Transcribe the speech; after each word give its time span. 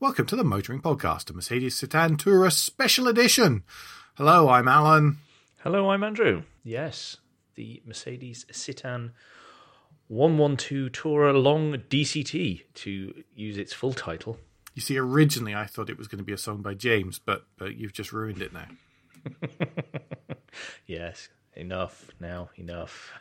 Welcome 0.00 0.26
to 0.26 0.36
the 0.36 0.44
Motoring 0.44 0.80
Podcast, 0.80 1.28
a 1.28 1.32
Mercedes 1.32 1.74
Citan 1.80 2.16
Tourer 2.16 2.52
Special 2.52 3.08
Edition. 3.08 3.64
Hello, 4.14 4.48
I'm 4.48 4.68
Alan. 4.68 5.18
Hello, 5.62 5.90
I'm 5.90 6.04
Andrew. 6.04 6.44
Yes, 6.62 7.16
the 7.56 7.82
Mercedes 7.84 8.46
Citan 8.52 9.10
112 10.06 10.92
Tourer 10.92 11.42
Long 11.42 11.72
DCT, 11.90 12.62
to 12.74 13.24
use 13.34 13.58
its 13.58 13.72
full 13.72 13.92
title. 13.92 14.38
You 14.74 14.82
see, 14.82 14.96
originally 14.96 15.54
I 15.56 15.66
thought 15.66 15.90
it 15.90 15.98
was 15.98 16.06
going 16.06 16.20
to 16.20 16.24
be 16.24 16.32
a 16.32 16.38
song 16.38 16.62
by 16.62 16.74
James, 16.74 17.18
but 17.18 17.44
but 17.56 17.74
you've 17.76 17.92
just 17.92 18.12
ruined 18.12 18.42
it 18.42 18.52
now. 18.52 18.66
Yes, 20.86 21.28
enough 21.54 22.10
now, 22.18 22.50
enough. 22.56 23.12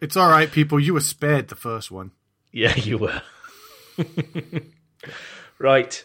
It's 0.00 0.16
all 0.16 0.30
right, 0.30 0.50
people. 0.50 0.80
You 0.80 0.94
were 0.94 1.00
spared 1.00 1.48
the 1.48 1.54
first 1.56 1.90
one. 1.90 2.12
Yeah, 2.52 2.74
you 2.74 2.98
were. 2.98 3.22
right. 5.58 6.04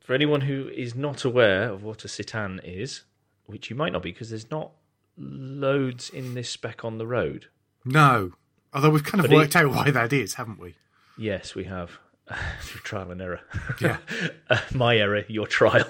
For 0.00 0.12
anyone 0.14 0.42
who 0.42 0.68
is 0.68 0.94
not 0.94 1.24
aware 1.24 1.70
of 1.70 1.82
what 1.82 2.04
a 2.04 2.08
Citan 2.08 2.60
is, 2.62 3.02
which 3.46 3.70
you 3.70 3.76
might 3.76 3.92
not 3.92 4.02
be 4.02 4.12
because 4.12 4.28
there's 4.30 4.50
not 4.50 4.72
loads 5.16 6.10
in 6.10 6.34
this 6.34 6.50
spec 6.50 6.84
on 6.84 6.98
the 6.98 7.06
road. 7.06 7.46
No, 7.84 8.32
although 8.72 8.90
we've 8.90 9.04
kind 9.04 9.24
of 9.24 9.30
But 9.30 9.34
it- 9.34 9.38
worked 9.38 9.56
out 9.56 9.70
why 9.70 9.90
that 9.90 10.12
is, 10.12 10.34
haven't 10.34 10.58
we? 10.58 10.74
Yes, 11.16 11.54
we 11.54 11.64
have. 11.64 11.92
Through 12.60 12.80
trial 12.82 13.10
and 13.10 13.20
error. 13.22 13.40
Yeah. 13.80 13.98
Uh, 14.50 14.58
my 14.74 14.96
error, 14.98 15.24
your 15.28 15.46
trial. 15.46 15.86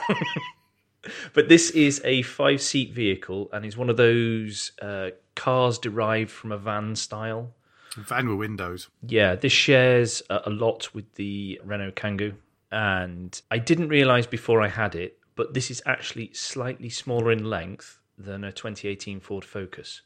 but 1.32 1.48
this 1.48 1.70
is 1.70 2.00
a 2.04 2.22
five 2.22 2.62
seat 2.62 2.92
vehicle 2.92 3.48
and 3.52 3.64
is 3.64 3.76
one 3.76 3.90
of 3.90 3.96
those 3.96 4.70
uh, 4.80 5.10
cars 5.34 5.76
derived 5.78 6.30
from 6.30 6.52
a 6.52 6.58
van 6.58 6.94
style. 6.94 7.52
Van 7.96 8.28
with 8.28 8.38
windows. 8.38 8.88
Yeah, 9.06 9.34
this 9.34 9.52
shares 9.52 10.22
a 10.30 10.50
lot 10.50 10.94
with 10.94 11.14
the 11.14 11.60
Renault 11.64 11.92
Kangoo. 11.92 12.34
And 12.74 13.40
I 13.52 13.58
didn't 13.58 13.88
realize 13.88 14.26
before 14.26 14.60
I 14.60 14.66
had 14.66 14.96
it, 14.96 15.20
but 15.36 15.54
this 15.54 15.70
is 15.70 15.80
actually 15.86 16.32
slightly 16.32 16.90
smaller 16.90 17.30
in 17.30 17.48
length 17.48 18.00
than 18.18 18.42
a 18.42 18.50
2018 18.50 19.20
Ford 19.20 19.44
Focus, 19.44 20.02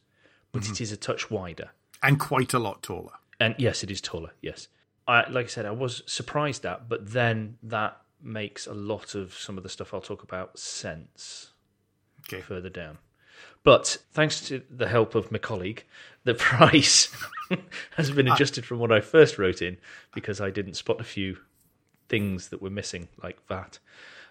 but 0.53 0.63
mm-hmm. 0.63 0.73
it 0.73 0.81
is 0.83 0.93
a 0.93 0.99
touch 0.99 1.31
wider. 1.31 1.71
And 2.03 2.21
quite 2.21 2.53
a 2.53 2.59
lot 2.59 2.83
taller. 2.83 3.13
And 3.41 3.55
yes, 3.57 3.83
it 3.83 3.91
is 3.91 4.03
taller. 4.03 4.33
Yes, 4.43 4.69
I, 5.07 5.27
like 5.31 5.47
I 5.47 5.49
said, 5.49 5.65
I 5.65 5.71
was 5.71 6.03
surprised 6.05 6.67
at, 6.67 6.91
but 6.91 7.11
then 7.11 7.57
that 7.63 8.03
makes 8.23 8.67
a 8.67 8.75
lot 8.75 9.15
of 9.15 9.33
some 9.33 9.57
of 9.57 9.63
the 9.63 9.71
stuff 9.71 9.95
I'll 9.95 10.03
talk 10.03 10.23
about 10.23 10.59
sense 10.59 11.53
Okay. 12.31 12.43
further 12.43 12.69
down. 12.69 12.99
But 13.65 13.97
thanks 14.13 14.43
to 14.49 14.63
the 14.69 14.89
help 14.89 15.15
of 15.15 15.33
my 15.33 15.39
colleague, 15.39 15.85
the 16.25 16.35
price 16.51 17.17
has 17.97 18.11
been 18.11 18.29
ah. 18.29 18.35
adjusted 18.35 18.67
from 18.67 18.79
what 18.79 18.93
I 18.93 19.01
first 19.01 19.39
wrote 19.39 19.63
in 19.63 19.79
because 20.15 20.39
I 20.39 20.51
didn't 20.51 20.75
spot 20.75 21.01
a 21.01 21.05
few 21.05 21.39
things 22.09 22.49
that 22.49 22.63
were 22.63 22.71
missing, 22.71 23.09
like 23.23 23.47
that. 23.49 23.79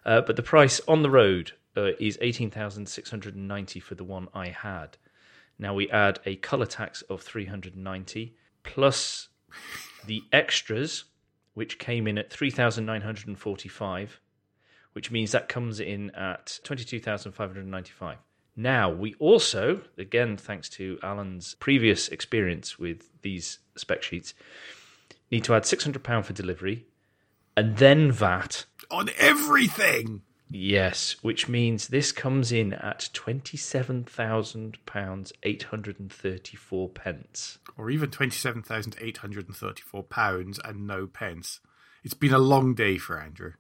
Uh, 0.06 0.22
but 0.22 0.36
the 0.36 0.44
price 0.44 0.80
on 0.88 1.02
the 1.02 1.10
road 1.10 1.52
uh, 1.76 1.92
is 2.00 2.18
eighteen 2.22 2.50
thousand 2.50 2.88
six 2.88 3.10
hundred 3.10 3.36
and 3.36 3.48
ninety 3.48 3.80
for 3.80 3.96
the 3.96 4.04
one 4.04 4.28
I 4.34 4.48
had. 4.50 4.98
Now 5.60 5.74
we 5.74 5.90
add 5.90 6.20
a 6.26 6.36
color 6.38 6.66
tax 6.66 7.02
of 7.04 7.22
three 7.22 7.46
hundred 7.46 7.76
and 7.76 7.84
ninety 7.84 8.36
plus 8.64 9.30
the 10.06 10.24
extras, 10.32 11.06
which 11.54 11.80
came 11.80 12.08
in 12.08 12.18
at 12.18 12.32
three 12.32 12.52
thousand 12.52 12.86
nine 12.86 13.02
hundred 13.02 13.28
and 13.28 13.38
forty-five, 13.38 14.20
which 14.94 15.12
means 15.12 15.32
that 15.32 15.50
comes 15.50 15.80
in 15.80 16.12
at 16.12 16.60
twenty-two 16.64 17.00
thousand 17.00 17.32
five 17.34 17.50
hundred 17.50 17.62
and 17.62 17.72
ninety-five. 17.72 18.18
Now 18.56 18.90
we 18.90 19.14
also, 19.20 19.82
again 19.98 20.38
thanks 20.38 20.70
to 20.70 20.98
Alan's 21.04 21.56
previous 21.56 22.08
experience 22.10 22.80
with 22.80 23.10
these 23.22 23.60
spec 23.76 24.04
sheets, 24.04 24.34
need 25.32 25.44
to 25.44 25.54
add 25.54 25.66
six 25.66 25.84
hundred 25.84 26.04
pound 26.04 26.26
for 26.26 26.34
delivery, 26.34 26.86
and 27.58 27.76
then 27.78 28.12
VAT. 28.12 28.66
On 28.92 29.10
everything! 29.18 30.22
Yes, 30.50 31.18
which 31.24 31.50
means 31.50 31.90
this 31.90 32.14
comes 32.14 32.54
in 32.54 32.72
at 32.72 33.10
twenty-seven 33.14 34.06
thousand 34.06 34.78
pounds 34.86 35.34
eight 35.44 35.64
hundred 35.64 36.00
and 36.00 36.10
thirty-four 36.14 36.88
pence. 36.90 37.58
Or 37.76 37.90
even 37.92 38.10
£27,834 38.10 40.60
and 40.68 40.88
no 40.88 41.06
pence. 41.06 41.60
It's 42.04 42.16
been 42.16 42.34
a 42.34 42.40
long 42.40 42.74
day 42.74 42.98
for 42.98 43.22
Andrew. 43.22 43.54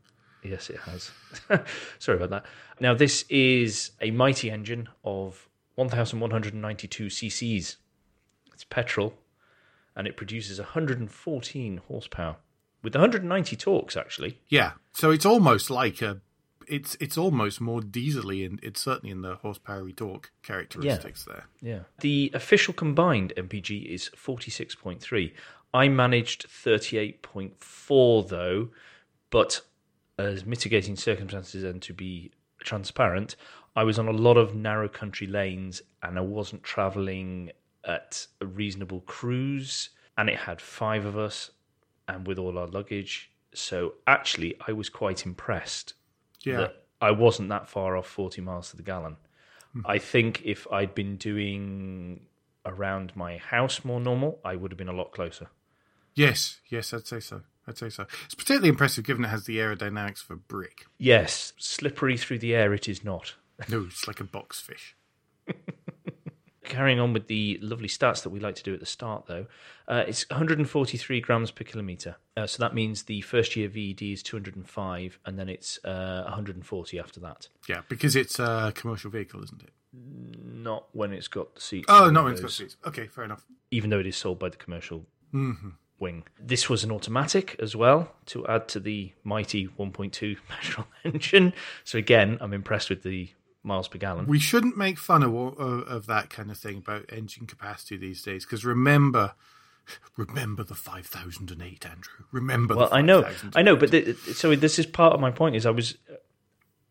Yes, 0.43 0.71
it 0.71 0.79
has. 0.79 1.11
Sorry 1.99 2.17
about 2.17 2.31
that. 2.31 2.45
Now, 2.79 2.95
this 2.95 3.25
is 3.29 3.91
a 4.01 4.09
mighty 4.09 4.49
engine 4.49 4.89
of 5.03 5.47
1,192 5.75 7.07
cc's. 7.07 7.77
It's 8.53 8.63
petrol, 8.63 9.13
and 9.95 10.07
it 10.07 10.17
produces 10.17 10.57
114 10.57 11.81
horsepower 11.87 12.37
with 12.87 12.95
190 12.95 13.57
torques, 13.57 13.97
actually. 13.97 14.39
Yeah, 14.47 14.71
so 14.93 15.11
it's 15.11 15.25
almost 15.25 15.69
like 15.69 16.01
a. 16.01 16.21
It's 16.69 16.95
it's 17.01 17.17
almost 17.17 17.59
more 17.59 17.81
diesely, 17.81 18.45
and 18.45 18.61
it's 18.63 18.81
certainly 18.81 19.11
in 19.11 19.23
the 19.23 19.35
horsepower 19.35 19.91
torque 19.91 20.31
characteristics 20.41 21.25
there. 21.25 21.47
Yeah. 21.61 21.79
The 21.99 22.31
official 22.33 22.73
combined 22.73 23.33
MPG 23.35 23.87
is 23.87 24.09
46.3. 24.15 25.33
I 25.73 25.89
managed 25.89 26.47
38.4 26.47 28.29
though, 28.29 28.69
but 29.31 29.61
as 30.17 30.45
mitigating 30.45 30.95
circumstances 30.95 31.65
and 31.65 31.81
to 31.81 31.93
be 31.93 32.31
transparent, 32.59 33.35
I 33.75 33.83
was 33.83 33.99
on 33.99 34.07
a 34.07 34.11
lot 34.11 34.37
of 34.37 34.55
narrow 34.55 34.87
country 34.87 35.27
lanes 35.27 35.81
and 36.03 36.17
I 36.17 36.21
wasn't 36.21 36.63
traveling 36.63 37.51
at 37.83 38.27
a 38.39 38.45
reasonable 38.45 39.01
cruise 39.01 39.89
and 40.17 40.29
it 40.29 40.37
had 40.37 40.61
5 40.61 41.05
of 41.05 41.17
us 41.17 41.51
and 42.07 42.27
with 42.27 42.37
all 42.39 42.57
our 42.57 42.67
luggage. 42.67 43.31
So 43.53 43.95
actually 44.05 44.55
I 44.67 44.71
was 44.73 44.89
quite 44.89 45.25
impressed 45.25 45.93
Yeah, 46.43 46.57
that 46.57 46.83
I 47.01 47.11
wasn't 47.11 47.49
that 47.49 47.67
far 47.69 47.95
off 47.97 48.07
40 48.07 48.41
miles 48.41 48.71
to 48.71 48.77
the 48.77 48.83
gallon. 48.83 49.17
Hmm. 49.73 49.81
I 49.85 49.97
think 49.97 50.41
if 50.45 50.65
I'd 50.71 50.93
been 50.95 51.15
doing 51.17 52.21
around 52.65 53.15
my 53.15 53.37
house 53.37 53.83
more 53.85 53.99
normal, 53.99 54.39
I 54.43 54.55
would 54.55 54.71
have 54.71 54.77
been 54.77 54.89
a 54.89 54.93
lot 54.93 55.11
closer. 55.11 55.49
yes, 56.15 56.59
yes, 56.69 56.93
I'd 56.93 57.07
say 57.07 57.19
so. 57.19 57.41
I'd 57.67 57.77
say 57.77 57.89
so. 57.89 58.05
It's 58.25 58.35
particularly 58.35 58.69
impressive 58.69 59.03
given 59.05 59.25
it 59.25 59.29
has 59.29 59.45
the 59.45 59.57
aerodynamics 59.57 60.23
of 60.23 60.31
a 60.31 60.35
brick. 60.37 60.85
Yes, 60.97 61.51
slippery 61.57 62.15
through 62.17 62.39
the 62.39 62.55
air 62.55 62.73
it 62.73 62.87
is 62.87 63.03
not. 63.03 63.35
No, 63.69 63.85
it's 63.87 64.07
like 64.07 64.19
a 64.19 64.23
box 64.23 64.59
fish. 64.61 64.95
Carrying 66.67 66.99
on 66.99 67.13
with 67.13 67.27
the 67.27 67.57
lovely 67.61 67.87
stats 67.87 68.23
that 68.23 68.29
we 68.29 68.39
like 68.39 68.55
to 68.55 68.63
do 68.63 68.73
at 68.73 68.79
the 68.79 68.85
start, 68.85 69.25
though, 69.27 69.45
uh, 69.87 70.03
it's 70.07 70.29
143 70.29 71.21
grams 71.21 71.49
per 71.51 71.63
kilometre. 71.63 72.17
Uh, 72.35 72.45
so 72.45 72.61
that 72.61 72.73
means 72.75 73.03
the 73.03 73.21
first 73.21 73.55
year 73.55 73.67
VED 73.69 74.01
is 74.01 74.21
205, 74.23 75.19
and 75.25 75.39
then 75.39 75.49
it's 75.49 75.79
uh, 75.85 76.23
140 76.25 76.99
after 76.99 77.19
that. 77.21 77.47
Yeah, 77.69 77.81
because 77.87 78.15
it's 78.15 78.37
a 78.39 78.71
commercial 78.75 79.09
vehicle, 79.09 79.43
isn't 79.43 79.63
it? 79.63 79.69
Not 79.93 80.87
when 80.91 81.13
it's 81.13 81.27
got 81.27 81.55
the 81.55 81.61
seats. 81.61 81.85
Oh, 81.87 82.09
not 82.09 82.25
when 82.25 82.33
it's 82.33 82.41
got 82.41 82.51
seats. 82.51 82.75
Okay, 82.85 83.07
fair 83.07 83.23
enough. 83.23 83.45
even 83.71 83.89
though 83.89 83.99
it 83.99 84.05
is 84.07 84.17
sold 84.17 84.37
by 84.39 84.49
the 84.49 84.57
commercial 84.57 85.05
wing. 85.99 86.23
This 86.39 86.69
was 86.69 86.83
an 86.83 86.91
automatic 86.91 87.55
as 87.59 87.75
well 87.75 88.11
to 88.27 88.45
add 88.47 88.67
to 88.69 88.79
the 88.79 89.13
mighty 89.23 89.67
1.2 89.67 90.37
petrol 90.49 90.87
engine. 91.03 91.53
So 91.83 91.97
again, 91.97 92.37
I'm 92.41 92.53
impressed 92.53 92.89
with 92.89 93.03
the 93.03 93.29
miles 93.67 93.87
per 93.87 93.97
gallon. 93.97 94.25
We 94.25 94.39
shouldn't 94.39 94.77
make 94.77 94.97
fun 94.97 95.21
of 95.23 95.35
of, 95.35 95.87
of 95.87 96.05
that 96.07 96.29
kind 96.29 96.49
of 96.49 96.57
thing 96.57 96.77
about 96.77 97.05
engine 97.11 97.45
capacity 97.45 97.97
these 97.97 98.23
days. 98.23 98.45
Because 98.45 98.65
remember, 98.65 99.33
remember 100.17 100.63
the 100.63 100.75
five 100.75 101.05
thousand 101.05 101.51
and 101.51 101.61
eight, 101.61 101.85
Andrew. 101.85 102.25
Remember. 102.31 102.75
well, 102.75 102.89
the 102.89 102.95
I 102.95 103.01
know, 103.01 103.21
5008. 103.21 103.59
I 103.59 103.61
know, 103.61 103.75
but 103.75 103.91
th- 103.91 104.17
so 104.17 104.55
this 104.55 104.79
is 104.79 104.85
part 104.85 105.13
of 105.13 105.19
my 105.19 105.31
point. 105.31 105.55
Is 105.55 105.65
I 105.65 105.71
was, 105.71 105.97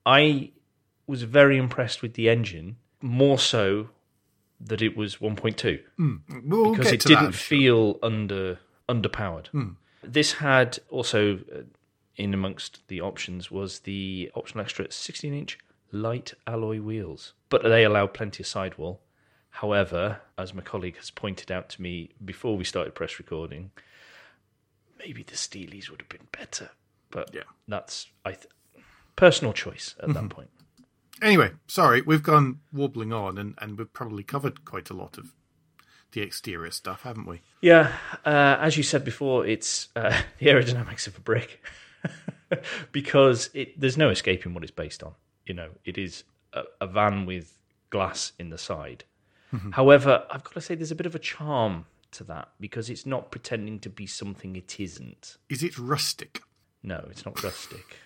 I 0.04 0.52
was 1.06 1.22
very 1.24 1.56
impressed 1.56 2.02
with 2.02 2.14
the 2.14 2.28
engine 2.28 2.76
more 3.00 3.38
so 3.38 3.88
that 4.60 4.80
it 4.80 4.96
was 4.96 5.16
1.2. 5.16 5.80
We'll 6.44 6.70
because 6.72 6.92
it 6.92 7.00
didn't 7.00 7.32
sure. 7.32 7.58
feel 7.58 7.98
under 8.02 8.58
underpowered. 8.88 9.74
This 10.02 10.34
had 10.34 10.78
also 10.88 11.38
uh, 11.54 11.62
in 12.16 12.32
amongst 12.32 12.86
the 12.88 13.00
options 13.00 13.50
was 13.50 13.80
the 13.80 14.30
optional 14.34 14.62
extra 14.62 14.90
16 14.90 15.34
inch 15.34 15.58
light 15.92 16.34
alloy 16.46 16.80
wheels, 16.80 17.32
but 17.48 17.62
they 17.62 17.84
allow 17.84 18.06
plenty 18.06 18.42
of 18.42 18.46
sidewall. 18.46 19.00
However, 19.50 20.20
as 20.36 20.52
my 20.52 20.62
colleague 20.62 20.96
has 20.96 21.10
pointed 21.10 21.50
out 21.50 21.68
to 21.70 21.82
me 21.82 22.10
before 22.24 22.56
we 22.56 22.64
started 22.64 22.94
press 22.94 23.18
recording, 23.18 23.70
maybe 24.98 25.22
the 25.22 25.34
Steelies 25.34 25.88
would 25.90 26.00
have 26.02 26.08
been 26.08 26.28
better. 26.32 26.70
But 27.10 27.30
Yeah. 27.32 27.44
that's 27.66 28.08
I 28.24 28.32
th- 28.32 28.46
personal 29.14 29.52
choice 29.52 29.94
at 30.02 30.12
that 30.12 30.28
point. 30.28 30.50
Anyway, 31.22 31.52
sorry, 31.66 32.02
we've 32.02 32.22
gone 32.22 32.60
wobbling 32.72 33.12
on, 33.12 33.38
and, 33.38 33.54
and 33.58 33.78
we've 33.78 33.92
probably 33.94 34.22
covered 34.22 34.66
quite 34.66 34.90
a 34.90 34.94
lot 34.94 35.16
of 35.16 35.32
the 36.12 36.20
exterior 36.20 36.70
stuff, 36.70 37.02
haven't 37.02 37.26
we? 37.26 37.40
Yeah, 37.62 37.92
uh, 38.26 38.58
as 38.60 38.76
you 38.76 38.82
said 38.82 39.02
before, 39.04 39.46
it's 39.46 39.88
uh, 39.96 40.20
the 40.38 40.46
aerodynamics 40.46 41.06
of 41.06 41.16
a 41.16 41.20
brick 41.20 41.64
because 42.92 43.48
it, 43.54 43.80
there's 43.80 43.96
no 43.96 44.10
escaping 44.10 44.52
what 44.52 44.62
it's 44.62 44.70
based 44.72 45.02
on. 45.02 45.14
You 45.46 45.54
know, 45.54 45.70
it 45.84 45.96
is 45.96 46.24
a, 46.52 46.62
a 46.80 46.86
van 46.86 47.26
with 47.26 47.52
glass 47.90 48.32
in 48.38 48.50
the 48.50 48.58
side. 48.58 49.04
However, 49.72 50.26
I've 50.30 50.44
got 50.44 50.54
to 50.54 50.60
say 50.60 50.74
there's 50.74 50.90
a 50.90 50.96
bit 50.96 51.06
of 51.06 51.14
a 51.14 51.20
charm 51.20 51.86
to 52.12 52.24
that 52.24 52.48
because 52.60 52.90
it's 52.90 53.06
not 53.06 53.30
pretending 53.30 53.78
to 53.80 53.88
be 53.88 54.06
something 54.06 54.56
it 54.56 54.78
isn't. 54.78 55.36
Is 55.48 55.62
it 55.62 55.78
rustic? 55.78 56.42
No, 56.82 57.06
it's 57.10 57.24
not 57.24 57.42
rustic. 57.42 57.96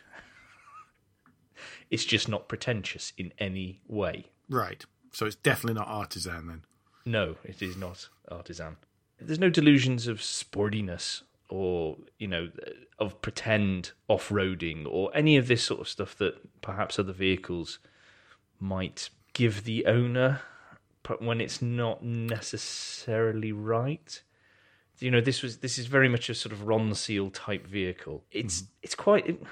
it's 1.90 2.04
just 2.04 2.28
not 2.28 2.48
pretentious 2.48 3.12
in 3.16 3.32
any 3.38 3.80
way. 3.88 4.26
Right. 4.48 4.84
So 5.12 5.26
it's 5.26 5.36
definitely 5.36 5.78
not 5.80 5.88
artisan 5.88 6.46
then. 6.46 6.62
No, 7.04 7.36
it 7.44 7.62
is 7.62 7.76
not 7.76 8.08
artisan. 8.30 8.76
There's 9.18 9.38
no 9.38 9.50
delusions 9.50 10.06
of 10.06 10.18
sportiness 10.18 11.22
or, 11.50 11.96
you 12.18 12.28
know, 12.28 12.50
of 12.98 13.20
pretend 13.22 13.92
off 14.08 14.28
roading 14.28 14.86
or 14.88 15.10
any 15.14 15.36
of 15.36 15.48
this 15.48 15.62
sort 15.62 15.80
of 15.80 15.88
stuff 15.88 16.16
that 16.18 16.60
perhaps 16.62 16.98
other 16.98 17.12
vehicles 17.12 17.78
might 18.58 19.10
give 19.32 19.64
the 19.64 19.86
owner 19.86 20.40
but 21.02 21.22
when 21.22 21.40
it's 21.40 21.62
not 21.62 22.04
necessarily 22.04 23.52
right. 23.52 24.22
You 24.98 25.10
know, 25.10 25.20
this 25.20 25.42
was 25.42 25.58
this 25.58 25.78
is 25.78 25.86
very 25.86 26.08
much 26.08 26.28
a 26.28 26.34
sort 26.34 26.52
of 26.52 26.60
Ronseal 26.60 27.30
type 27.32 27.66
vehicle. 27.66 28.24
It's 28.30 28.62
mm-hmm. 28.62 28.72
it's 28.82 28.94
quite 28.94 29.26
it, 29.26 29.42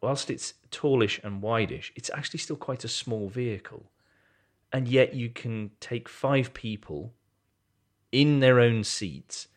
whilst 0.00 0.30
it's 0.30 0.54
tallish 0.70 1.18
and 1.24 1.42
wideish, 1.42 1.90
it's 1.96 2.10
actually 2.14 2.40
still 2.40 2.56
quite 2.56 2.84
a 2.84 2.88
small 2.88 3.28
vehicle. 3.28 3.90
And 4.72 4.86
yet 4.86 5.14
you 5.14 5.30
can 5.30 5.70
take 5.80 6.08
five 6.08 6.52
people 6.52 7.14
in 8.12 8.40
their 8.40 8.60
own 8.60 8.84
seats 8.84 9.48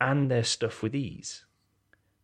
and 0.00 0.30
their 0.30 0.44
stuff 0.44 0.82
with 0.82 0.94
ease. 0.94 1.44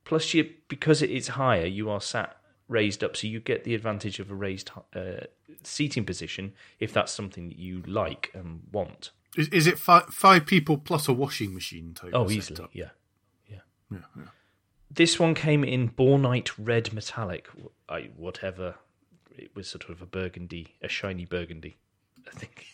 Plus, 0.05 0.35
you 0.35 0.51
because 0.69 1.03
it 1.03 1.11
is 1.11 1.29
higher, 1.29 1.67
you 1.67 1.91
are 1.91 2.01
sat 2.01 2.37
raised 2.69 3.05
up, 3.05 3.17
so 3.17 3.27
you 3.27 3.41
get 3.41 3.65
the 3.65 3.75
advantage 3.75 4.19
of 4.19 4.31
a 4.31 4.35
raised 4.35 4.71
uh, 4.95 5.25
seating 5.63 6.05
position 6.05 6.53
if 6.79 6.93
that's 6.93 7.13
something 7.13 7.49
that 7.49 7.59
you 7.59 7.83
like 7.87 8.31
and 8.35 8.63
want. 8.73 9.11
Is, 9.37 9.49
is 9.49 9.67
it 9.67 9.79
fi- 9.79 10.05
five 10.11 10.47
people 10.47 10.79
plus 10.79 11.09
a 11.09 11.13
washing 11.13 11.55
machine 11.55 11.95
type? 11.95 12.11
Oh, 12.13 12.31
easily, 12.31 12.69
yeah, 12.73 12.91
yeah. 13.49 13.59
Yeah, 13.91 13.99
yeah. 14.17 14.25
This 14.91 15.19
one 15.19 15.35
came 15.35 15.65
in 15.65 15.91
Bornite 15.91 16.53
Red 16.59 16.93
Metallic, 16.93 17.49
I, 17.89 18.11
whatever. 18.17 18.77
It 19.37 19.51
was 19.57 19.69
sort 19.69 19.89
of 19.89 20.01
a 20.01 20.07
burgundy, 20.07 20.77
a 20.81 20.89
shiny 20.89 21.25
burgundy, 21.25 21.77
I 22.29 22.39
think. 22.39 22.67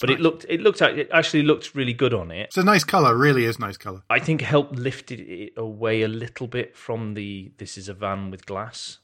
But 0.00 0.10
it 0.10 0.20
looked, 0.20 0.44
it 0.48 0.60
looked, 0.60 0.82
it 0.82 1.08
actually 1.12 1.42
looked 1.42 1.74
really 1.74 1.92
good 1.92 2.14
on 2.14 2.30
it. 2.30 2.46
It's 2.46 2.56
a 2.56 2.64
nice 2.64 2.84
color. 2.84 3.16
Really 3.16 3.44
is 3.44 3.58
nice 3.58 3.76
color. 3.76 4.02
I 4.10 4.18
think 4.18 4.40
helped 4.40 4.76
lifted 4.76 5.20
it 5.20 5.52
away 5.56 6.02
a 6.02 6.08
little 6.08 6.46
bit 6.46 6.76
from 6.76 7.14
the 7.14 7.52
this 7.58 7.78
is 7.78 7.88
a 7.88 7.94
van 7.94 8.30
with 8.30 8.46
glass. 8.46 8.98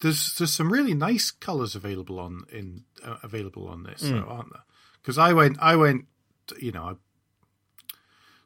There's 0.00 0.34
there's 0.34 0.52
some 0.52 0.72
really 0.72 0.94
nice 0.94 1.30
colors 1.30 1.74
available 1.74 2.18
on 2.18 2.44
in 2.52 2.84
uh, 3.04 3.16
available 3.22 3.68
on 3.68 3.84
this, 3.84 4.02
though, 4.02 4.26
aren't 4.28 4.52
there? 4.52 4.64
Because 5.00 5.18
I 5.18 5.32
went 5.32 5.56
I 5.60 5.76
went, 5.76 6.06
you 6.60 6.72
know, 6.72 6.82
I 6.82 6.94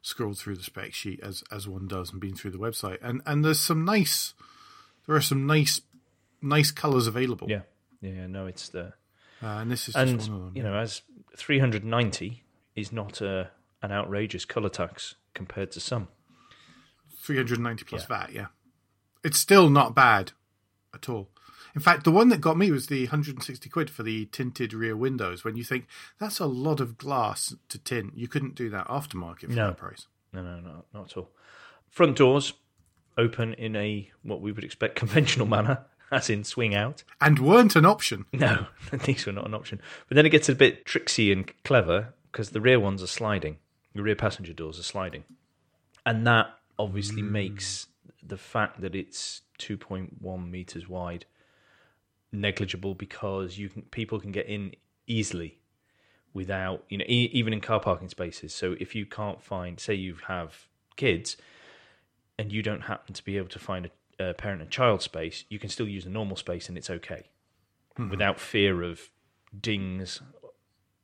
scrolled 0.01 0.37
through 0.37 0.55
the 0.55 0.63
spec 0.63 0.93
sheet 0.93 1.19
as 1.21 1.43
as 1.51 1.67
one 1.67 1.87
does, 1.87 2.11
and 2.11 2.21
been 2.21 2.35
through 2.35 2.51
the 2.51 2.59
website, 2.59 2.97
and 3.01 3.21
and 3.25 3.43
there's 3.43 3.59
some 3.59 3.83
nice, 3.85 4.33
there 5.05 5.15
are 5.15 5.21
some 5.21 5.45
nice 5.45 5.81
nice 6.41 6.71
colors 6.71 7.07
available. 7.07 7.49
Yeah, 7.49 7.61
yeah, 8.01 8.27
no, 8.27 8.45
it's 8.45 8.69
the 8.69 8.93
uh, 9.41 9.47
and 9.59 9.71
this 9.71 9.87
is 9.87 9.95
just 9.95 9.97
and 9.97 10.21
one 10.21 10.37
of 10.37 10.45
them. 10.45 10.51
you 10.55 10.63
know 10.63 10.75
as 10.75 11.01
390 11.35 12.43
is 12.75 12.91
not 12.91 13.21
a 13.21 13.51
an 13.81 13.91
outrageous 13.91 14.43
color 14.45 14.69
tax 14.69 15.15
compared 15.33 15.71
to 15.71 15.79
some. 15.79 16.09
390 17.21 17.85
plus 17.85 18.05
VAT, 18.05 18.31
yeah. 18.33 18.47
It's 19.23 19.37
still 19.39 19.69
not 19.69 19.95
bad 19.95 20.31
at 20.93 21.07
all. 21.09 21.29
In 21.75 21.81
fact, 21.81 22.03
the 22.03 22.11
one 22.11 22.29
that 22.29 22.41
got 22.41 22.57
me 22.57 22.71
was 22.71 22.87
the 22.87 23.03
160 23.03 23.69
quid 23.69 23.89
for 23.89 24.03
the 24.03 24.25
tinted 24.25 24.73
rear 24.73 24.97
windows. 24.97 25.43
When 25.43 25.55
you 25.55 25.63
think 25.63 25.85
that's 26.19 26.39
a 26.39 26.45
lot 26.45 26.79
of 26.79 26.97
glass 26.97 27.55
to 27.69 27.77
tint, 27.79 28.17
you 28.17 28.27
couldn't 28.27 28.55
do 28.55 28.69
that 28.71 28.87
aftermarket 28.87 29.41
for 29.47 29.51
No. 29.53 29.67
that 29.67 29.77
price. 29.77 30.07
No, 30.33 30.41
no, 30.41 30.59
no, 30.59 30.85
not 30.93 31.11
at 31.11 31.17
all. 31.17 31.29
Front 31.89 32.17
doors 32.17 32.53
open 33.17 33.53
in 33.53 33.75
a 33.75 34.09
what 34.23 34.41
we 34.41 34.51
would 34.51 34.63
expect 34.63 34.95
conventional 34.95 35.45
manner, 35.55 35.85
as 36.11 36.29
in 36.29 36.43
swing 36.43 36.75
out. 36.75 37.03
And 37.21 37.39
weren't 37.39 37.75
an 37.75 37.85
option. 37.85 38.25
No, 38.33 38.67
these 39.05 39.25
were 39.25 39.31
not 39.31 39.45
an 39.45 39.53
option. 39.53 39.81
But 40.07 40.15
then 40.15 40.25
it 40.25 40.29
gets 40.29 40.49
a 40.49 40.55
bit 40.55 40.85
tricksy 40.85 41.31
and 41.31 41.51
clever 41.63 42.13
because 42.31 42.51
the 42.51 42.61
rear 42.61 42.79
ones 42.79 43.03
are 43.03 43.07
sliding. 43.07 43.57
The 43.93 44.03
rear 44.03 44.15
passenger 44.15 44.53
doors 44.53 44.79
are 44.79 44.83
sliding. 44.83 45.23
And 46.05 46.25
that 46.27 46.47
obviously 46.77 47.21
mm. 47.21 47.31
makes 47.31 47.87
the 48.23 48.37
fact 48.37 48.81
that 48.81 48.95
it's 48.95 49.41
2.1 49.59 50.49
meters 50.49 50.87
wide 50.87 51.25
negligible 52.31 52.93
because 52.93 53.57
you 53.57 53.69
can 53.69 53.81
people 53.83 54.19
can 54.19 54.31
get 54.31 54.45
in 54.45 54.73
easily 55.07 55.57
without, 56.33 56.83
you 56.89 56.97
know, 56.97 57.05
e- 57.07 57.29
even 57.33 57.53
in 57.53 57.59
car 57.59 57.79
parking 57.79 58.07
spaces. 58.07 58.53
So 58.53 58.75
if 58.79 58.95
you 58.95 59.05
can't 59.05 59.41
find, 59.41 59.79
say 59.79 59.95
you 59.95 60.15
have 60.27 60.67
kids 60.95 61.37
and 62.37 62.51
you 62.51 62.61
don't 62.61 62.81
happen 62.81 63.13
to 63.13 63.23
be 63.23 63.37
able 63.37 63.49
to 63.49 63.59
find 63.59 63.87
a, 63.87 63.89
a 64.19 64.33
parent 64.33 64.61
and 64.61 64.69
child 64.69 65.01
space, 65.01 65.45
you 65.49 65.59
can 65.59 65.69
still 65.69 65.87
use 65.87 66.03
the 66.03 66.09
normal 66.09 66.35
space 66.35 66.69
and 66.69 66.77
it's 66.77 66.89
okay 66.89 67.29
hmm. 67.95 68.09
without 68.09 68.39
fear 68.39 68.83
of 68.83 69.09
dings 69.59 70.21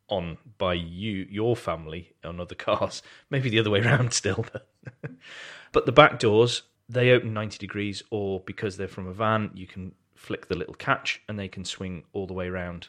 on 0.08 0.38
by 0.58 0.74
you 0.74 1.26
your 1.30 1.56
family 1.56 2.14
on 2.24 2.40
other 2.40 2.54
cars 2.68 3.02
maybe 3.32 3.50
the 3.50 3.60
other 3.60 3.72
way 3.72 3.82
around 3.82 4.14
still 4.14 4.46
but, 4.54 4.70
but 5.72 5.88
the 5.88 5.92
back 5.92 6.20
doors 6.20 6.62
they 6.88 7.10
open 7.10 7.34
90 7.34 7.58
degrees 7.58 8.04
or 8.12 8.40
because 8.42 8.78
they're 8.78 8.88
from 8.88 9.08
a 9.08 9.14
van 9.14 9.50
you 9.56 9.66
can 9.66 9.94
flick 10.16 10.48
the 10.48 10.58
little 10.58 10.74
catch 10.74 11.22
and 11.28 11.38
they 11.38 11.48
can 11.48 11.66
swing 11.66 12.04
all 12.14 12.28
the 12.28 12.34
way 12.34 12.48
around 12.48 12.88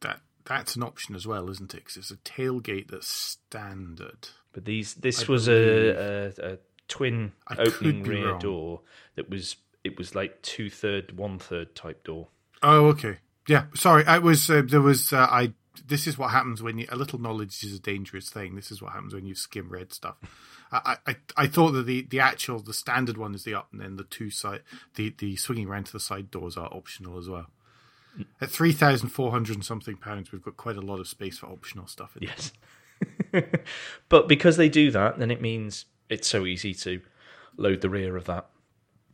That 0.00 0.20
That's 0.44 0.76
an 0.76 0.82
option 0.82 1.14
as 1.14 1.26
well, 1.26 1.50
isn't 1.50 1.74
it? 1.74 1.78
Because 1.78 1.96
it's 1.96 2.10
a 2.10 2.16
tailgate 2.16 2.90
that's 2.90 3.08
standard. 3.08 4.28
but 4.52 4.64
these 4.64 4.94
this 4.94 5.28
I 5.28 5.32
was 5.32 5.48
a, 5.48 6.32
a, 6.38 6.52
a 6.52 6.58
twin 6.90 7.32
I 7.48 7.56
opening 7.56 8.02
rear 8.02 8.32
wrong. 8.32 8.38
door 8.40 8.80
that 9.14 9.30
was 9.30 9.56
it 9.82 9.96
was 9.96 10.14
like 10.14 10.42
two 10.42 10.68
third 10.68 11.16
one 11.16 11.38
third 11.38 11.74
type 11.74 12.04
door 12.04 12.28
Oh, 12.62 12.86
okay. 12.86 13.18
Yeah, 13.48 13.66
sorry. 13.74 14.04
I 14.06 14.18
was 14.18 14.50
uh, 14.50 14.62
there 14.64 14.80
was 14.80 15.12
uh, 15.12 15.26
I. 15.30 15.52
This 15.86 16.06
is 16.06 16.18
what 16.18 16.30
happens 16.30 16.62
when 16.62 16.78
you, 16.78 16.86
a 16.90 16.96
little 16.96 17.18
knowledge 17.18 17.64
is 17.64 17.74
a 17.74 17.80
dangerous 17.80 18.28
thing. 18.28 18.54
This 18.54 18.70
is 18.70 18.82
what 18.82 18.92
happens 18.92 19.14
when 19.14 19.24
you 19.24 19.34
skim 19.34 19.70
read 19.70 19.92
stuff. 19.92 20.16
I, 20.72 20.96
I 21.06 21.16
I 21.36 21.46
thought 21.46 21.72
that 21.72 21.86
the, 21.86 22.02
the 22.02 22.20
actual 22.20 22.60
the 22.60 22.74
standard 22.74 23.16
one 23.16 23.34
is 23.34 23.44
the 23.44 23.54
up, 23.54 23.68
and 23.72 23.80
then 23.80 23.96
the 23.96 24.04
two 24.04 24.30
side 24.30 24.62
the 24.94 25.14
the 25.18 25.36
swinging 25.36 25.68
around 25.68 25.86
to 25.86 25.92
the 25.92 26.00
side 26.00 26.30
doors 26.30 26.56
are 26.56 26.68
optional 26.72 27.18
as 27.18 27.28
well. 27.28 27.46
At 28.40 28.50
three 28.50 28.72
thousand 28.72 29.08
four 29.08 29.30
hundred 29.30 29.56
and 29.56 29.64
something 29.64 29.96
pounds, 29.96 30.32
we've 30.32 30.42
got 30.42 30.56
quite 30.56 30.76
a 30.76 30.82
lot 30.82 31.00
of 31.00 31.08
space 31.08 31.38
for 31.38 31.46
optional 31.46 31.86
stuff. 31.86 32.16
In 32.16 32.28
Yes. 32.28 32.52
but 34.08 34.28
because 34.28 34.56
they 34.56 34.68
do 34.68 34.90
that, 34.90 35.18
then 35.18 35.30
it 35.30 35.40
means 35.40 35.86
it's 36.10 36.28
so 36.28 36.44
easy 36.44 36.74
to 36.74 37.00
load 37.56 37.80
the 37.80 37.88
rear 37.88 38.16
of 38.16 38.24
that, 38.26 38.46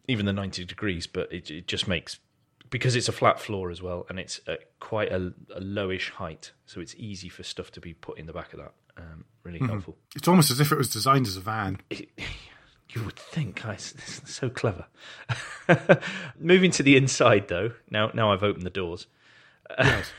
even 0.09 0.27
the 0.27 0.33
90 0.33 0.65
degrees. 0.65 1.07
But 1.07 1.33
it, 1.33 1.51
it 1.51 1.69
just 1.69 1.87
makes, 1.87 2.19
because 2.71 2.97
it's 2.97 3.09
a 3.09 3.13
flat 3.13 3.39
floor 3.39 3.71
as 3.71 3.83
well, 3.83 4.07
and 4.09 4.19
it's 4.19 4.41
at 4.49 4.61
quite 4.81 5.12
a, 5.12 5.33
a 5.55 5.61
lowish 5.61 6.11
height, 6.11 6.53
so 6.65 6.81
it's 6.81 6.95
easy 6.97 7.29
for 7.29 7.43
stuff 7.43 7.71
to 7.73 7.81
be 7.81 7.95
put 7.95 8.19
in 8.19 8.26
the 8.26 8.33
back 8.33 8.53
of 8.53 8.59
that. 8.59 8.73
Um, 8.97 9.25
really 9.43 9.59
helpful. 9.59 9.97
It's 10.15 10.26
almost 10.26 10.50
as 10.50 10.59
if 10.59 10.73
it 10.73 10.79
was 10.79 10.91
designed 10.91 11.26
as 11.26 11.37
a 11.37 11.41
van. 11.41 11.81
It, 11.91 12.09
you 12.91 13.05
would 13.05 13.17
think, 13.17 13.67
I, 13.67 13.75
it's 13.75 14.23
so 14.25 14.49
clever. 14.49 14.87
Moving 16.38 16.71
to 16.73 16.83
the 16.83 16.97
inside, 16.97 17.49
though, 17.49 17.73
now, 17.91 18.11
now 18.15 18.33
I've 18.33 18.43
opened 18.43 18.65
the 18.65 18.71
doors. 18.71 19.07
Yes. 19.79 20.12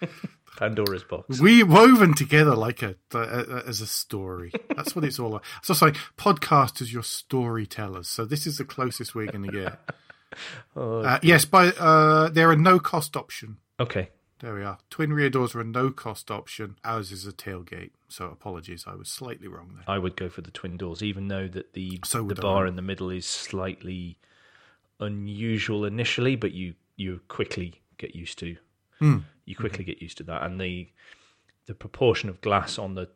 Pandora's 0.56 1.04
box. 1.04 1.40
we 1.40 1.62
woven 1.62 2.14
together 2.14 2.54
like 2.54 2.82
a, 2.82 2.94
as 3.66 3.80
a 3.80 3.86
story. 3.86 4.52
That's 4.76 4.94
what 4.94 5.04
it's 5.04 5.18
all 5.18 5.28
about. 5.28 5.44
So 5.62 5.74
sorry, 5.74 5.92
podcast 6.16 6.80
is 6.80 6.92
your 6.92 7.02
storytellers. 7.02 8.08
So 8.08 8.24
this 8.24 8.46
is 8.46 8.58
the 8.58 8.64
closest 8.64 9.14
we're 9.14 9.30
going 9.32 9.50
to 9.50 9.52
get. 9.52 9.78
uh, 10.76 11.18
yes, 11.22 11.44
but 11.44 11.76
uh, 11.78 12.28
they're 12.30 12.52
a 12.52 12.56
no 12.56 12.78
cost 12.78 13.16
option. 13.16 13.58
Okay. 13.80 14.10
There 14.40 14.54
we 14.54 14.62
are. 14.62 14.78
Twin 14.90 15.12
rear 15.12 15.30
doors 15.30 15.54
are 15.54 15.60
a 15.60 15.64
no 15.64 15.90
cost 15.90 16.30
option. 16.30 16.76
Ours 16.84 17.12
is 17.12 17.26
a 17.26 17.32
tailgate. 17.32 17.92
So 18.08 18.26
apologies, 18.26 18.84
I 18.86 18.94
was 18.94 19.08
slightly 19.08 19.48
wrong 19.48 19.72
there. 19.76 19.84
I 19.88 19.98
would 19.98 20.16
go 20.16 20.28
for 20.28 20.42
the 20.42 20.50
twin 20.50 20.76
doors, 20.76 21.02
even 21.02 21.28
though 21.28 21.48
that 21.48 21.72
the 21.72 22.00
So 22.04 22.22
the 22.24 22.34
bar 22.34 22.66
I. 22.66 22.68
in 22.68 22.76
the 22.76 22.82
middle 22.82 23.10
is 23.10 23.26
slightly 23.26 24.18
unusual 25.00 25.84
initially, 25.84 26.36
but 26.36 26.52
you 26.52 26.74
you 26.96 27.20
quickly 27.28 27.80
get 27.96 28.14
used 28.14 28.38
to 28.40 28.56
Hmm. 28.98 29.18
You 29.44 29.54
quickly 29.56 29.84
get 29.84 30.00
used 30.02 30.16
to 30.18 30.22
that, 30.24 30.42
and 30.42 30.60
the 30.60 30.88
the 31.66 31.74
proportion 31.74 32.28
of 32.28 32.40
glass 32.40 32.78
on 32.78 32.94
the 32.94 33.08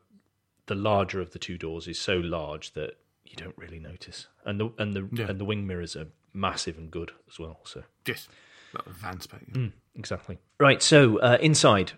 the 0.66 0.74
larger 0.74 1.20
of 1.20 1.30
the 1.32 1.38
two 1.38 1.56
doors 1.58 1.86
is 1.88 1.98
so 1.98 2.16
large 2.18 2.72
that 2.74 2.94
you 3.24 3.36
don't 3.36 3.56
really 3.56 3.78
notice, 3.78 4.26
and 4.44 4.58
the 4.60 4.70
and 4.78 4.94
the 4.94 5.08
Yeah. 5.12 5.28
and 5.30 5.38
the 5.40 5.44
wing 5.44 5.66
mirrors 5.66 5.96
are 5.96 6.06
massive 6.32 6.76
and 6.78 6.90
good 6.90 7.12
as 7.30 7.38
well. 7.38 7.60
So 7.64 7.84
Yes, 8.06 8.28
van 8.86 9.20
spec. 9.20 9.40
Exactly. 9.96 10.38
Right. 10.60 10.82
So 10.82 11.18
uh, 11.20 11.38
inside, 11.40 11.92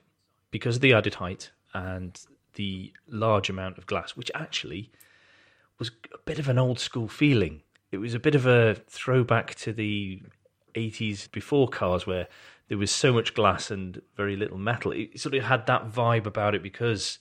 because 0.51 0.77
of 0.77 0.83
the 0.83 0.93
added 0.95 1.15
height 1.15 1.51
and 1.75 2.19
the 2.55 2.93
large 3.09 3.49
amount 3.51 3.79
of 3.79 3.87
glass, 3.87 4.17
which 4.17 4.31
actually 4.35 4.91
was 5.79 5.91
a 6.15 6.19
bit 6.19 6.39
of 6.39 6.49
an 6.49 6.59
old 6.59 6.79
school 6.79 7.09
feeling. 7.09 7.63
It 7.93 7.99
was 7.99 8.15
a 8.15 8.19
bit 8.21 8.35
of 8.35 8.47
a 8.47 8.75
throwback 8.89 9.55
to 9.57 9.73
the 9.73 10.23
80s 10.75 11.31
before 11.33 11.69
cars 11.69 12.07
where 12.07 12.29
there 12.71 12.79
was 12.79 12.93
so 12.93 13.13
much 13.13 13.35
glass 13.35 13.69
and 13.73 14.01
very 14.17 14.37
little 14.37 14.57
metal. 14.57 14.93
It 14.93 15.19
sort 15.19 15.35
of 15.35 15.43
had 15.43 15.67
that 15.67 15.91
vibe 15.91 16.25
about 16.25 16.55
it 16.55 16.63
because 16.63 17.19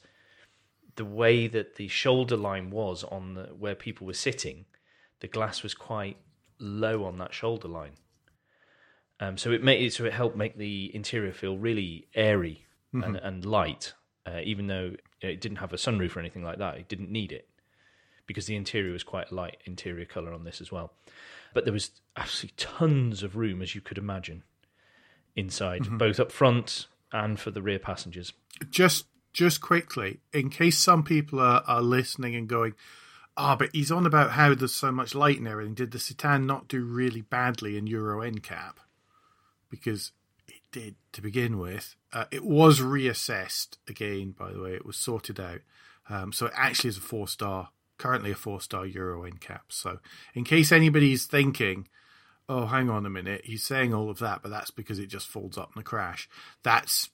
the 0.96 1.04
way 1.04 1.48
that 1.48 1.76
the 1.76 1.88
shoulder 1.88 2.38
line 2.38 2.70
was 2.70 3.04
on 3.04 3.34
the, 3.34 3.44
where 3.58 3.74
people 3.74 4.06
were 4.06 4.14
sitting, 4.14 4.66
the 5.22 5.28
glass 5.28 5.64
was 5.64 5.74
quite 5.74 6.18
low 6.60 7.04
on 7.04 7.18
that 7.18 7.34
shoulder 7.34 7.68
line. 7.68 7.94
Um, 9.20 9.40
so 9.40 9.52
it 9.52 9.64
made 9.64 9.92
so 9.92 10.06
it 10.06 10.14
helped 10.14 10.38
make 10.38 10.56
the 10.56 10.92
interior 10.94 11.34
feel 11.34 11.58
really 11.58 12.08
airy 12.14 12.68
and, 12.94 13.16
and 13.16 13.44
light, 13.44 13.94
uh, 14.28 14.42
even 14.44 14.68
though 14.68 14.94
it 15.20 15.42
didn't 15.42 15.58
have 15.58 15.74
a 15.74 15.78
sunroof 15.78 16.16
or 16.16 16.20
anything 16.20 16.44
like 16.44 16.60
that. 16.60 16.78
It 16.78 16.88
didn't 16.88 17.10
need 17.10 17.32
it 17.32 17.50
because 18.28 18.46
the 18.46 18.56
interior 18.56 18.94
was 18.94 19.04
quite 19.04 19.32
light 19.32 19.58
interior 19.66 20.06
color 20.06 20.32
on 20.32 20.44
this 20.44 20.62
as 20.62 20.72
well. 20.72 20.94
But 21.56 21.64
there 21.66 21.74
was 21.74 21.90
absolutely 22.16 22.54
tons 22.56 23.24
of 23.24 23.36
room, 23.36 23.64
as 23.64 23.74
you 23.74 23.82
could 23.82 23.98
imagine, 23.98 24.44
inside, 25.40 25.98
both 25.98 26.20
up 26.20 26.32
front 26.32 26.88
and 27.12 27.40
for 27.40 27.52
the 27.52 27.62
rear 27.62 27.80
passengers. 27.80 28.34
just 28.70 29.06
just 29.32 29.62
quickly, 29.62 30.20
in 30.34 30.50
case 30.50 30.78
some 30.78 31.04
people 31.04 31.40
are, 31.40 31.64
are 31.68 31.82
listening 31.82 32.36
and 32.36 32.48
going, 32.48 32.74
"Ah, 33.38 33.56
but 33.56 33.70
he's 33.74 33.92
on 33.92 34.06
about 34.06 34.32
how 34.32 34.54
there's 34.56 34.74
so 34.74 34.92
much 34.92 35.16
light 35.16 35.38
and 35.38 35.48
everything." 35.48 35.76
Did 35.76 35.92
the 35.92 35.98
Citan 35.98 36.46
not 36.46 36.68
do 36.68 36.84
really 36.84 37.22
badly 37.22 37.78
in 37.78 37.88
Euro 37.88 38.22
NCAP? 38.22 38.74
Because 39.70 40.12
it 40.48 40.62
did 40.72 40.96
to 41.14 41.22
begin 41.22 41.58
with. 41.60 41.96
Uh, 42.12 42.26
it 42.32 42.44
was 42.44 42.80
reassessed 42.80 43.78
again, 43.88 44.32
by 44.32 44.52
the 44.52 44.62
way. 44.62 44.74
It 44.74 44.86
was 44.86 44.98
sorted 44.98 45.40
out, 45.40 45.62
um, 46.10 46.34
so 46.34 46.48
it 46.48 46.54
actually 46.56 46.90
is 46.90 46.98
a 46.98 47.02
four 47.02 47.28
star. 47.28 47.70
Currently, 47.98 48.32
a 48.32 48.36
four 48.36 48.62
star 48.62 48.86
Euro 48.86 49.30
NCAP. 49.30 49.60
So, 49.70 50.00
in 50.34 50.44
case 50.44 50.72
anybody's 50.72 51.26
thinking, 51.26 51.88
"Oh, 52.50 52.66
hang 52.66 52.90
on 52.90 53.06
a 53.06 53.10
minute," 53.10 53.42
he's 53.46 53.64
saying 53.64 53.94
all 53.94 54.10
of 54.10 54.20
that, 54.20 54.42
but 54.42 54.50
that's 54.50 54.72
because 54.72 55.00
it 55.00 55.08
just 55.08 55.28
folds 55.28 55.58
up 55.58 55.72
in 55.76 55.80
a 55.80 55.84
crash. 55.84 56.28
That's 56.64 57.10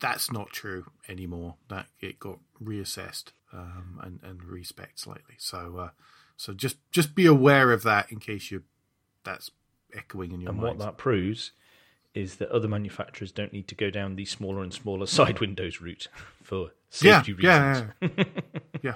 that's 0.00 0.30
not 0.30 0.50
true 0.50 0.86
anymore. 1.08 1.56
That 1.68 1.86
it 2.00 2.18
got 2.20 2.38
reassessed 2.62 3.32
um, 3.52 3.98
and 4.02 4.20
and 4.22 4.44
respec 4.44 4.92
slightly. 4.96 5.34
So 5.38 5.78
uh, 5.78 5.88
so 6.36 6.52
just 6.52 6.76
just 6.92 7.14
be 7.14 7.26
aware 7.26 7.72
of 7.72 7.82
that 7.84 8.12
in 8.12 8.18
case 8.20 8.50
you 8.50 8.62
that's 9.24 9.50
echoing 9.94 10.32
in 10.32 10.40
your 10.40 10.50
And 10.50 10.60
mind. 10.60 10.78
what 10.78 10.84
that 10.86 10.98
proves 10.98 11.52
is 12.14 12.36
that 12.36 12.48
other 12.50 12.68
manufacturers 12.68 13.32
don't 13.32 13.52
need 13.52 13.66
to 13.68 13.74
go 13.74 13.90
down 13.90 14.14
the 14.16 14.24
smaller 14.24 14.62
and 14.62 14.72
smaller 14.72 15.06
side 15.18 15.40
windows 15.40 15.80
route 15.80 16.08
for 16.42 16.70
safety 16.90 17.34
yeah, 17.40 17.70
reasons. 17.80 17.92
yeah, 18.00 18.08
yeah. 18.18 18.24
yeah. 18.82 18.94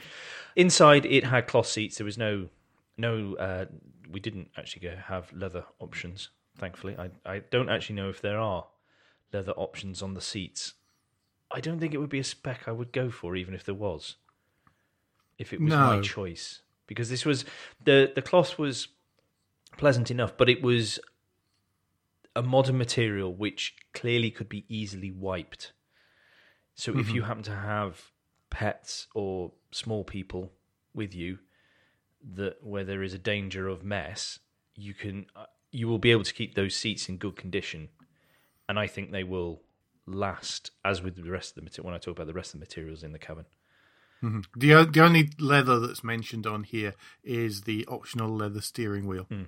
Inside, 0.54 1.06
it 1.06 1.24
had 1.24 1.46
cloth 1.46 1.66
seats. 1.66 1.96
There 1.98 2.04
was 2.04 2.18
no, 2.18 2.48
no. 2.96 3.34
Uh, 3.36 3.64
we 4.10 4.20
didn't 4.20 4.48
actually 4.56 4.88
have 4.88 5.32
leather 5.32 5.64
options. 5.78 6.30
Thankfully, 6.56 6.96
I 6.98 7.10
I 7.24 7.38
don't 7.50 7.68
actually 7.68 7.96
know 7.96 8.08
if 8.08 8.20
there 8.20 8.38
are 8.38 8.66
leather 9.32 9.52
options 9.52 10.02
on 10.02 10.14
the 10.14 10.20
seats. 10.20 10.74
I 11.50 11.60
don't 11.60 11.78
think 11.78 11.94
it 11.94 11.98
would 11.98 12.10
be 12.10 12.18
a 12.18 12.24
spec 12.24 12.66
I 12.66 12.72
would 12.72 12.92
go 12.92 13.10
for, 13.10 13.36
even 13.36 13.54
if 13.54 13.64
there 13.64 13.74
was. 13.74 14.16
If 15.38 15.52
it 15.52 15.60
was 15.60 15.72
my 15.72 16.00
choice, 16.00 16.62
because 16.86 17.10
this 17.10 17.24
was 17.24 17.44
the 17.84 18.10
the 18.14 18.22
cloth 18.22 18.58
was 18.58 18.88
pleasant 19.76 20.10
enough, 20.10 20.36
but 20.36 20.48
it 20.48 20.62
was 20.62 20.98
a 22.34 22.42
modern 22.42 22.78
material 22.78 23.34
which 23.34 23.76
clearly 23.94 24.30
could 24.30 24.48
be 24.48 24.64
easily 24.68 25.10
wiped. 25.10 25.72
So 26.74 26.92
if 26.92 27.06
mm-hmm. 27.06 27.14
you 27.16 27.22
happen 27.22 27.42
to 27.44 27.54
have 27.54 28.10
pets 28.50 29.06
or 29.14 29.52
small 29.70 30.04
people 30.04 30.52
with 30.94 31.14
you 31.14 31.38
that 32.34 32.62
where 32.62 32.84
there 32.84 33.02
is 33.02 33.14
a 33.14 33.18
danger 33.18 33.68
of 33.68 33.84
mess, 33.84 34.38
you 34.74 34.94
can 34.94 35.26
uh, 35.36 35.46
you 35.70 35.86
will 35.88 35.98
be 35.98 36.10
able 36.10 36.24
to 36.24 36.34
keep 36.34 36.54
those 36.54 36.74
seats 36.74 37.08
in 37.08 37.16
good 37.18 37.36
condition, 37.36 37.88
and 38.68 38.78
I 38.78 38.86
think 38.86 39.10
they 39.10 39.24
will 39.24 39.62
last 40.06 40.70
as 40.84 41.02
with 41.02 41.16
the 41.16 41.30
rest 41.30 41.50
of 41.50 41.54
the 41.56 41.62
material. 41.62 41.86
When 41.86 41.94
I 41.94 41.98
talk 41.98 42.16
about 42.16 42.26
the 42.26 42.32
rest 42.32 42.54
of 42.54 42.60
the 42.60 42.64
materials 42.64 43.02
in 43.02 43.12
the 43.12 43.18
cabin, 43.18 43.44
The 44.56 44.74
o- 44.74 44.84
the 44.84 45.00
only 45.04 45.30
leather 45.38 45.78
that's 45.78 46.02
mentioned 46.02 46.46
on 46.46 46.64
here 46.64 46.94
is 47.22 47.62
the 47.62 47.84
optional 47.86 48.34
leather 48.34 48.60
steering 48.62 49.06
wheel. 49.06 49.24
Hmm. 49.24 49.44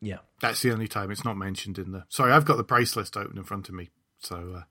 yeah, 0.00 0.18
That's 0.40 0.62
the 0.62 0.72
only 0.72 0.88
time 0.88 1.10
it's 1.10 1.24
not 1.24 1.36
mentioned 1.36 1.78
in 1.78 1.92
the. 1.92 2.04
Sorry, 2.08 2.32
I've 2.32 2.44
got 2.44 2.56
the 2.56 2.64
price 2.64 2.96
list 2.96 3.16
open 3.16 3.36
in 3.38 3.44
front 3.44 3.68
of 3.68 3.74
me, 3.74 3.90
so 4.18 4.54
uh, 4.58 4.62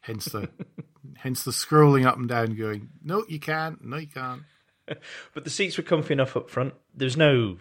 hence 0.00 0.26
the 0.26 0.48
hence 1.18 1.44
the 1.44 1.50
scrolling 1.52 2.06
up 2.06 2.16
and 2.16 2.28
down, 2.28 2.56
going, 2.56 2.88
no, 3.02 3.24
you 3.28 3.38
can't, 3.40 3.84
no, 3.84 3.98
you 3.98 4.08
can't. 4.08 4.42
but 5.34 5.44
the 5.44 5.50
seats 5.50 5.76
were 5.76 5.84
comfy 5.84 6.12
enough 6.12 6.36
up 6.36 6.50
front. 6.50 6.74
There's 6.94 7.16
no 7.16 7.58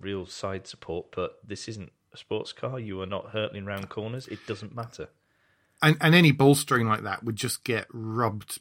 real 0.00 0.26
side 0.26 0.66
support, 0.66 1.06
but 1.12 1.38
this 1.46 1.68
isn't 1.68 1.92
a 2.12 2.16
sports 2.16 2.52
car. 2.52 2.78
You 2.78 3.00
are 3.00 3.06
not 3.06 3.30
hurtling 3.30 3.64
round 3.64 3.88
corners. 3.88 4.28
It 4.28 4.46
doesn't 4.46 4.74
matter. 4.74 5.08
And 5.82 5.96
and 6.00 6.14
any 6.14 6.32
bolstering 6.32 6.86
like 6.86 7.02
that 7.02 7.24
would 7.24 7.36
just 7.36 7.64
get 7.64 7.86
rubbed 7.92 8.60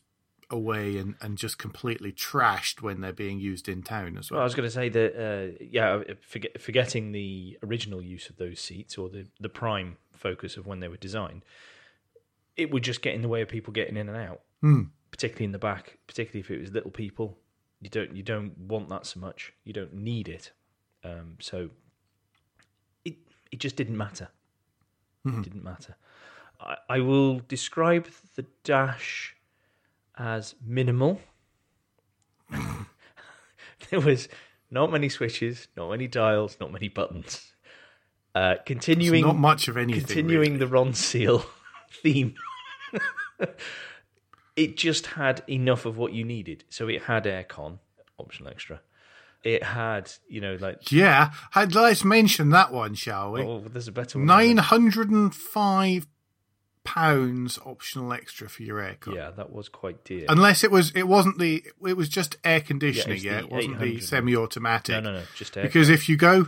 away 0.49 0.97
and, 0.97 1.15
and 1.21 1.37
just 1.37 1.57
completely 1.57 2.11
trashed 2.11 2.81
when 2.81 3.01
they're 3.01 3.11
being 3.13 3.39
used 3.39 3.67
in 3.67 3.81
town 3.81 4.17
as 4.17 4.29
Well, 4.29 4.41
I 4.41 4.43
was 4.43 4.53
going 4.53 4.67
to 4.67 4.73
say 4.73 4.87
that, 4.89 5.15
uh, 5.15 5.57
yeah, 5.59 6.03
forget, 6.21 6.61
forgetting 6.61 7.11
the 7.11 7.57
original 7.63 8.03
use 8.03 8.29
of 8.29 8.37
those 8.37 8.59
seats 8.59 8.97
or 8.97 9.09
the, 9.09 9.25
the 9.39 9.49
prime 9.49 9.97
focus 10.15 10.55
of 10.55 10.67
when 10.67 10.79
they 10.79 10.87
were 10.87 10.97
designed, 10.97 11.43
it 12.55 12.71
would 12.71 12.83
just 12.83 13.01
get 13.01 13.15
in 13.15 13.21
the 13.23 13.27
way 13.27 13.41
of 13.41 13.47
people 13.47 13.73
getting 13.73 13.97
in 13.97 14.07
and 14.09 14.17
out, 14.17 14.41
Hmm. 14.61 14.83
particularly 15.09 15.45
in 15.45 15.53
the 15.53 15.59
back, 15.59 15.97
particularly 16.05 16.41
if 16.41 16.51
it 16.51 16.59
was 16.59 16.71
little 16.71 16.91
people. 16.91 17.39
You 17.83 17.89
don't 17.89 18.15
you 18.15 18.23
don't 18.23 18.57
want 18.57 18.87
that 18.89 19.05
so 19.05 19.19
much. 19.19 19.51
You 19.65 19.73
don't 19.73 19.93
need 19.93 20.29
it. 20.29 20.51
Um, 21.03 21.35
so 21.39 21.69
it 23.03 23.15
it 23.51 23.59
just 23.59 23.75
didn't 23.75 23.97
matter. 23.97 24.29
It 25.25 25.41
didn't 25.41 25.63
matter. 25.63 25.95
I, 26.59 26.75
I 26.89 26.99
will 26.99 27.39
describe 27.47 28.07
the 28.35 28.45
dash 28.63 29.35
as 30.17 30.55
minimal. 30.65 31.19
there 33.89 33.99
was 33.99 34.27
not 34.69 34.91
many 34.91 35.09
switches, 35.09 35.67
not 35.77 35.89
many 35.89 36.07
dials, 36.07 36.57
not 36.59 36.71
many 36.71 36.89
buttons. 36.89 37.53
Uh, 38.35 38.55
It's 38.57 38.63
continuing, 38.65 39.23
not 39.23 39.37
much 39.37 39.67
of 39.67 39.77
anything. 39.77 40.03
continuing 40.05 40.53
really. 40.53 40.65
the 40.65 40.65
Ronseal 40.67 41.45
theme. 42.01 42.35
it 44.55 44.77
just 44.77 45.07
had 45.07 45.43
enough 45.49 45.85
of 45.85 45.97
what 45.97 46.13
you 46.13 46.23
needed. 46.23 46.63
So 46.69 46.87
it 46.87 47.03
had 47.03 47.25
aircon, 47.25 47.79
optional 48.17 48.51
extra. 48.51 48.81
It 49.43 49.61
had, 49.63 50.11
you 50.29 50.39
know, 50.39 50.57
like 50.59 50.91
Yeah, 50.91 51.31
had- 51.51 51.75
let's 51.75 52.05
mention 52.05 52.49
that 52.51 52.71
one, 52.71 52.93
shall 52.93 53.33
we? 53.33 53.41
oh, 53.41 53.59
there's 53.59 53.87
a 53.89 53.91
better 53.91 54.17
one. 54.19 54.25
Nine 54.27 54.57
hundred 54.57 55.09
and 55.09 55.33
five 55.35 56.07
pounds 56.83 57.57
optional 57.65 58.11
extra 58.13 58.49
for 58.49 58.63
your 58.63 58.77
aircon. 58.79 59.15
Yeah, 59.15 59.31
that 59.31 59.51
was 59.51 59.69
quite 59.69 60.03
dear. 60.03 60.25
Unless 60.29 60.63
it 60.63 60.71
was, 60.71 60.91
it 60.95 61.07
wasn't 61.07 61.39
the, 61.39 61.63
it 61.87 61.95
was 61.95 62.09
just 62.09 62.37
air 62.43 62.59
conditioning. 62.61 63.19
Yeah, 63.21 63.31
Yeah, 63.33 63.39
it 63.39 63.49
wasn't 63.51 63.79
the 63.79 63.99
semi-automatic. 64.01 64.93
no, 65.03 65.11
no, 65.11 65.19
no, 65.19 65.23
just 65.35 65.53
aircon. 65.55 65.63
Because 65.63 65.89
if 65.89 66.09
you 66.09 66.17
go, 66.17 66.47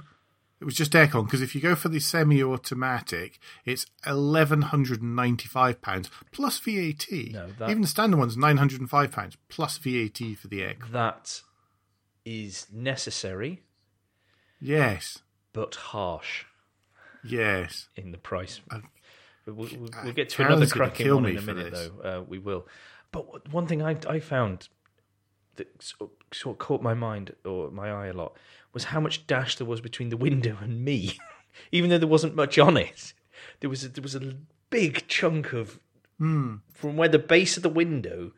it 0.62 0.66
was 0.66 0.76
just 0.76 0.94
aircon. 0.94 1.26
Because 1.26 1.42
if 1.42 1.54
you 1.56 1.62
go 1.62 1.76
for 1.76 1.90
the 1.90 2.00
semi-automatic, 2.00 3.40
it's 3.66 3.86
eleven 4.06 4.62
hundred 4.64 5.02
and 5.02 5.16
ninety-five 5.16 5.82
pounds 5.82 6.10
plus 6.32 6.60
VAT. 6.60 7.06
No, 7.32 7.48
that- 7.60 7.70
Even 7.70 7.82
the 7.82 7.88
standard 7.88 8.18
one's 8.18 8.38
nine 8.38 8.58
hundred 8.58 8.80
and 8.80 8.90
five 8.90 9.12
pounds 9.12 9.38
plus 9.50 9.78
VAT 9.78 10.20
for 10.40 10.48
the 10.48 10.60
aircon. 10.62 10.92
that 10.92 11.42
is 12.26 12.66
necessary 12.74 13.62
Yes, 14.60 15.20
but 15.54 15.76
harsh 15.76 16.46
yes. 17.24 17.88
in 17.96 18.12
the 18.12 18.18
price. 18.18 18.62
Uh, 18.72 18.80
We'll, 19.48 19.56
we'll, 19.58 19.90
we'll 20.04 20.14
get 20.14 20.30
to 20.30 20.38
Karen's 20.38 20.56
another 20.56 20.66
cracking 20.66 21.14
one 21.14 21.26
in 21.28 21.38
a 21.38 21.42
minute, 21.44 21.72
though. 21.72 22.02
Uh, 22.04 22.24
we 22.28 22.40
will. 22.40 22.66
But 23.12 23.48
one 23.54 23.68
thing 23.68 23.84
I, 23.84 23.96
I 24.10 24.20
found 24.20 24.70
that 25.58 25.82
sort 25.82 26.12
sort 26.34 26.56
of 26.56 26.60
caught 26.60 26.82
my 26.82 26.94
mind 26.94 27.34
or 27.46 27.72
my 27.72 27.90
eye 27.92 28.08
a 28.08 28.14
lot 28.14 28.36
was 28.74 28.86
how 28.86 29.00
much 29.00 29.26
dash 29.28 29.56
there 29.56 29.68
was 29.68 29.82
between 29.82 30.10
the 30.10 30.18
window 30.18 30.58
and 30.62 30.84
me, 30.84 31.18
even 31.72 31.90
though 31.90 31.98
there 31.98 32.08
wasn't 32.08 32.36
much 32.36 32.58
on 32.60 32.78
it. 32.78 33.14
There 33.60 33.70
was 33.70 33.84
a, 33.84 33.90
there 33.90 34.02
was 34.04 34.16
a 34.16 34.36
big 34.70 35.08
chunk 35.08 35.54
of 35.54 35.80
Hmm. 36.18 36.56
from 36.74 36.96
where 36.96 37.10
the 37.10 37.20
base 37.20 37.58
of 37.58 37.64
the 37.64 37.68
window 37.70 38.32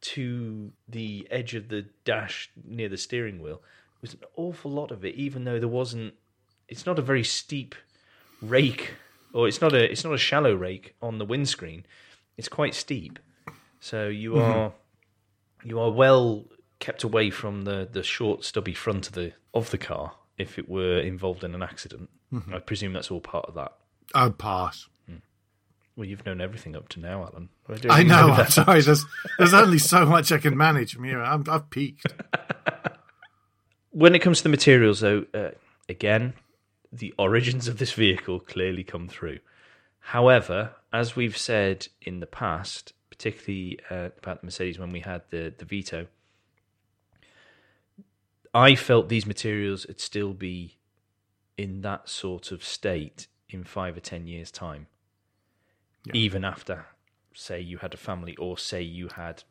to 0.00 0.72
the 0.88 1.28
edge 1.30 1.54
of 1.54 1.68
the 1.68 1.86
dash 2.04 2.50
near 2.64 2.88
the 2.88 2.96
steering 2.96 3.40
wheel 3.40 3.62
it 3.94 4.02
was 4.02 4.14
an 4.14 4.20
awful 4.34 4.70
lot 4.70 4.90
of 4.90 5.04
it, 5.04 5.14
even 5.14 5.44
though 5.44 5.58
there 5.58 5.68
wasn't. 5.68 6.14
It's 6.68 6.86
not 6.86 6.98
a 6.98 7.02
very 7.02 7.22
steep 7.22 7.74
rake, 8.40 8.94
or 9.34 9.46
it's 9.46 9.60
not 9.60 9.74
a 9.74 9.90
it's 9.90 10.04
not 10.04 10.14
a 10.14 10.18
shallow 10.18 10.54
rake 10.54 10.94
on 11.02 11.18
the 11.18 11.26
windscreen. 11.26 11.84
It's 12.38 12.48
quite 12.48 12.74
steep, 12.74 13.18
so 13.78 14.08
you 14.08 14.38
are 14.38 14.72
you 15.62 15.78
are 15.78 15.90
well 15.90 16.46
kept 16.80 17.04
away 17.04 17.30
from 17.30 17.62
the 17.62 17.88
the 17.90 18.02
short 18.02 18.44
stubby 18.44 18.74
front 18.74 19.06
of 19.06 19.12
the 19.14 19.32
of 19.54 19.70
the 19.70 19.78
car 19.78 20.14
if 20.38 20.58
it 20.58 20.68
were 20.68 20.98
involved 20.98 21.44
in 21.44 21.54
an 21.54 21.62
accident. 21.62 22.10
I 22.52 22.58
presume 22.58 22.92
that's 22.92 23.10
all 23.10 23.20
part 23.20 23.46
of 23.46 23.54
that. 23.54 23.72
I'd 24.14 24.38
pass. 24.38 24.88
Well, 25.96 26.08
you've 26.08 26.24
known 26.24 26.40
everything 26.40 26.76
up 26.76 26.88
to 26.90 27.00
now, 27.00 27.24
Alan. 27.24 27.50
I 27.90 28.02
know. 28.04 28.30
I'm 28.30 28.48
sorry. 28.48 28.80
There's 28.80 29.04
there's 29.38 29.52
only 29.52 29.78
so 29.78 30.06
much 30.16 30.32
I 30.32 30.38
can 30.38 30.56
manage 30.56 30.94
from 30.94 31.04
here. 31.04 31.20
I'm, 31.20 31.44
I've 31.48 31.68
peaked. 31.68 32.06
when 33.90 34.14
it 34.14 34.20
comes 34.20 34.38
to 34.38 34.44
the 34.44 34.48
materials, 34.48 35.00
though, 35.00 35.26
uh, 35.34 35.50
again, 35.88 36.34
the 36.90 37.12
origins 37.18 37.68
of 37.68 37.78
this 37.78 37.92
vehicle 37.92 38.40
clearly 38.40 38.82
come 38.82 39.08
through. 39.08 39.40
However, 39.98 40.74
as 40.92 41.16
we've 41.16 41.36
said 41.36 41.88
in 42.00 42.20
the 42.20 42.26
past, 42.26 42.94
particularly 43.10 43.78
uh, 43.90 44.08
about 44.16 44.40
the 44.40 44.46
Mercedes 44.46 44.78
when 44.78 44.92
we 44.92 45.00
had 45.00 45.22
the 45.30 45.52
the 45.58 45.64
Vito, 45.66 46.06
I 48.52 48.74
felt 48.74 49.08
these 49.08 49.26
materials 49.26 49.86
would 49.86 50.00
still 50.00 50.32
be 50.32 50.78
in 51.56 51.82
that 51.82 52.08
sort 52.08 52.50
of 52.52 52.64
state 52.64 53.26
in 53.48 53.64
five 53.64 53.96
or 53.96 54.00
ten 54.00 54.26
years' 54.26 54.50
time, 54.50 54.86
Yeah. 56.04 56.12
even 56.14 56.44
after, 56.44 56.86
say, 57.34 57.60
you 57.60 57.78
had 57.78 57.94
a 57.94 57.98
family, 57.98 58.36
or 58.36 58.56
say 58.58 58.82
you 58.82 59.08
had 59.08 59.44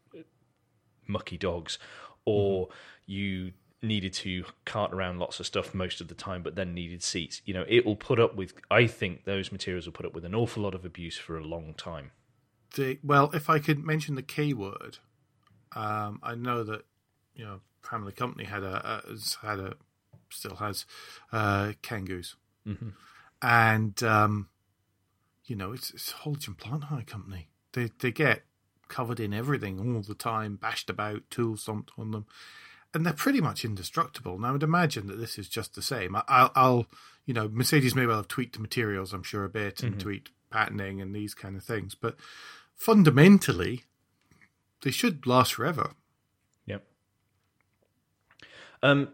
mucky 1.08 1.38
dogs, 1.38 1.78
or 2.26 2.68
Mm-hmm. 2.68 2.74
you 3.12 3.52
needed 3.82 4.12
to 4.12 4.44
cart 4.66 4.94
around 4.94 5.20
lots 5.20 5.40
of 5.40 5.46
stuff 5.46 5.74
most 5.74 6.02
of 6.02 6.10
the 6.10 6.14
time, 6.16 6.44
but 6.44 6.56
then 6.56 6.74
needed 6.74 7.02
seats. 7.02 7.42
You 7.46 7.54
know, 7.54 7.66
it 7.68 7.86
will 7.86 7.96
put 7.96 8.20
up 8.20 8.36
with. 8.36 8.54
I 8.70 8.88
think 8.88 9.24
those 9.24 9.52
materials 9.52 9.86
will 9.86 9.94
put 9.94 10.06
up 10.06 10.14
with 10.14 10.26
an 10.26 10.36
awful 10.36 10.64
lot 10.64 10.76
of 10.76 10.84
abuse 10.84 11.18
for 11.18 11.38
a 11.38 11.44
long 11.44 11.74
time. 11.76 12.12
The, 12.76 13.00
well, 13.04 13.32
if 13.34 13.50
I 13.50 13.60
could 13.60 13.80
mention 13.80 14.16
the 14.16 14.22
K 14.22 14.54
word, 14.54 14.98
um, 15.76 16.20
I 16.22 16.36
know 16.36 16.64
that 16.64 16.84
you 17.40 17.46
know 17.46 17.62
family 17.82 18.12
company 18.12 18.44
had 18.44 18.64
a, 18.64 18.76
a 19.08 19.10
has 19.12 19.38
had 19.42 19.60
a 19.60 19.74
still 20.30 20.58
has 20.58 20.86
uh, 21.32 21.72
Kangoos, 21.82 22.36
Mhm. 22.68 22.94
and 23.42 24.04
um, 24.04 24.50
you 25.46 25.56
know 25.56 25.72
it's, 25.72 25.90
it's 25.92 26.12
Hodge 26.12 26.48
and 26.48 26.58
Plant 26.58 26.86
Hire 26.86 27.04
Company. 27.04 27.48
They 27.72 27.92
they 28.00 28.12
get 28.12 28.44
covered 28.90 29.20
in 29.20 29.34
everything 29.34 29.80
all 29.96 30.02
the 30.02 30.16
time, 30.16 30.56
bashed 30.58 30.90
about, 30.90 31.30
tools 31.30 31.62
stomped 31.62 31.92
on 31.98 32.12
them, 32.12 32.26
and 32.94 33.06
they're 33.06 33.14
pretty 33.14 33.40
much 33.40 33.64
indestructible. 33.64 34.36
And 34.36 34.46
I 34.46 34.52
would 34.52 34.64
imagine 34.64 35.08
that 35.08 35.18
this 35.20 35.38
is 35.38 35.48
just 35.48 35.76
the 35.76 35.82
same. 35.82 36.16
I, 36.16 36.24
I'll, 36.28 36.52
I'll 36.56 36.86
you 37.26 37.34
know 37.34 37.48
Mercedes 37.48 37.96
may 37.96 38.06
well 38.06 38.18
have 38.18 38.28
tweaked 38.28 38.56
the 38.56 38.62
materials, 38.62 39.14
I'm 39.14 39.24
sure 39.24 39.46
a 39.46 39.50
bit, 39.50 39.82
and 39.84 39.98
tweaked 40.00 40.32
patterning 40.52 41.00
and 41.02 41.16
these 41.16 41.34
kind 41.34 41.56
of 41.56 41.64
things, 41.64 41.96
but 41.96 42.18
fundamentally, 42.76 43.86
they 44.84 44.92
should 44.92 45.26
last 45.28 45.54
forever. 45.54 45.92
Um, 48.82 49.10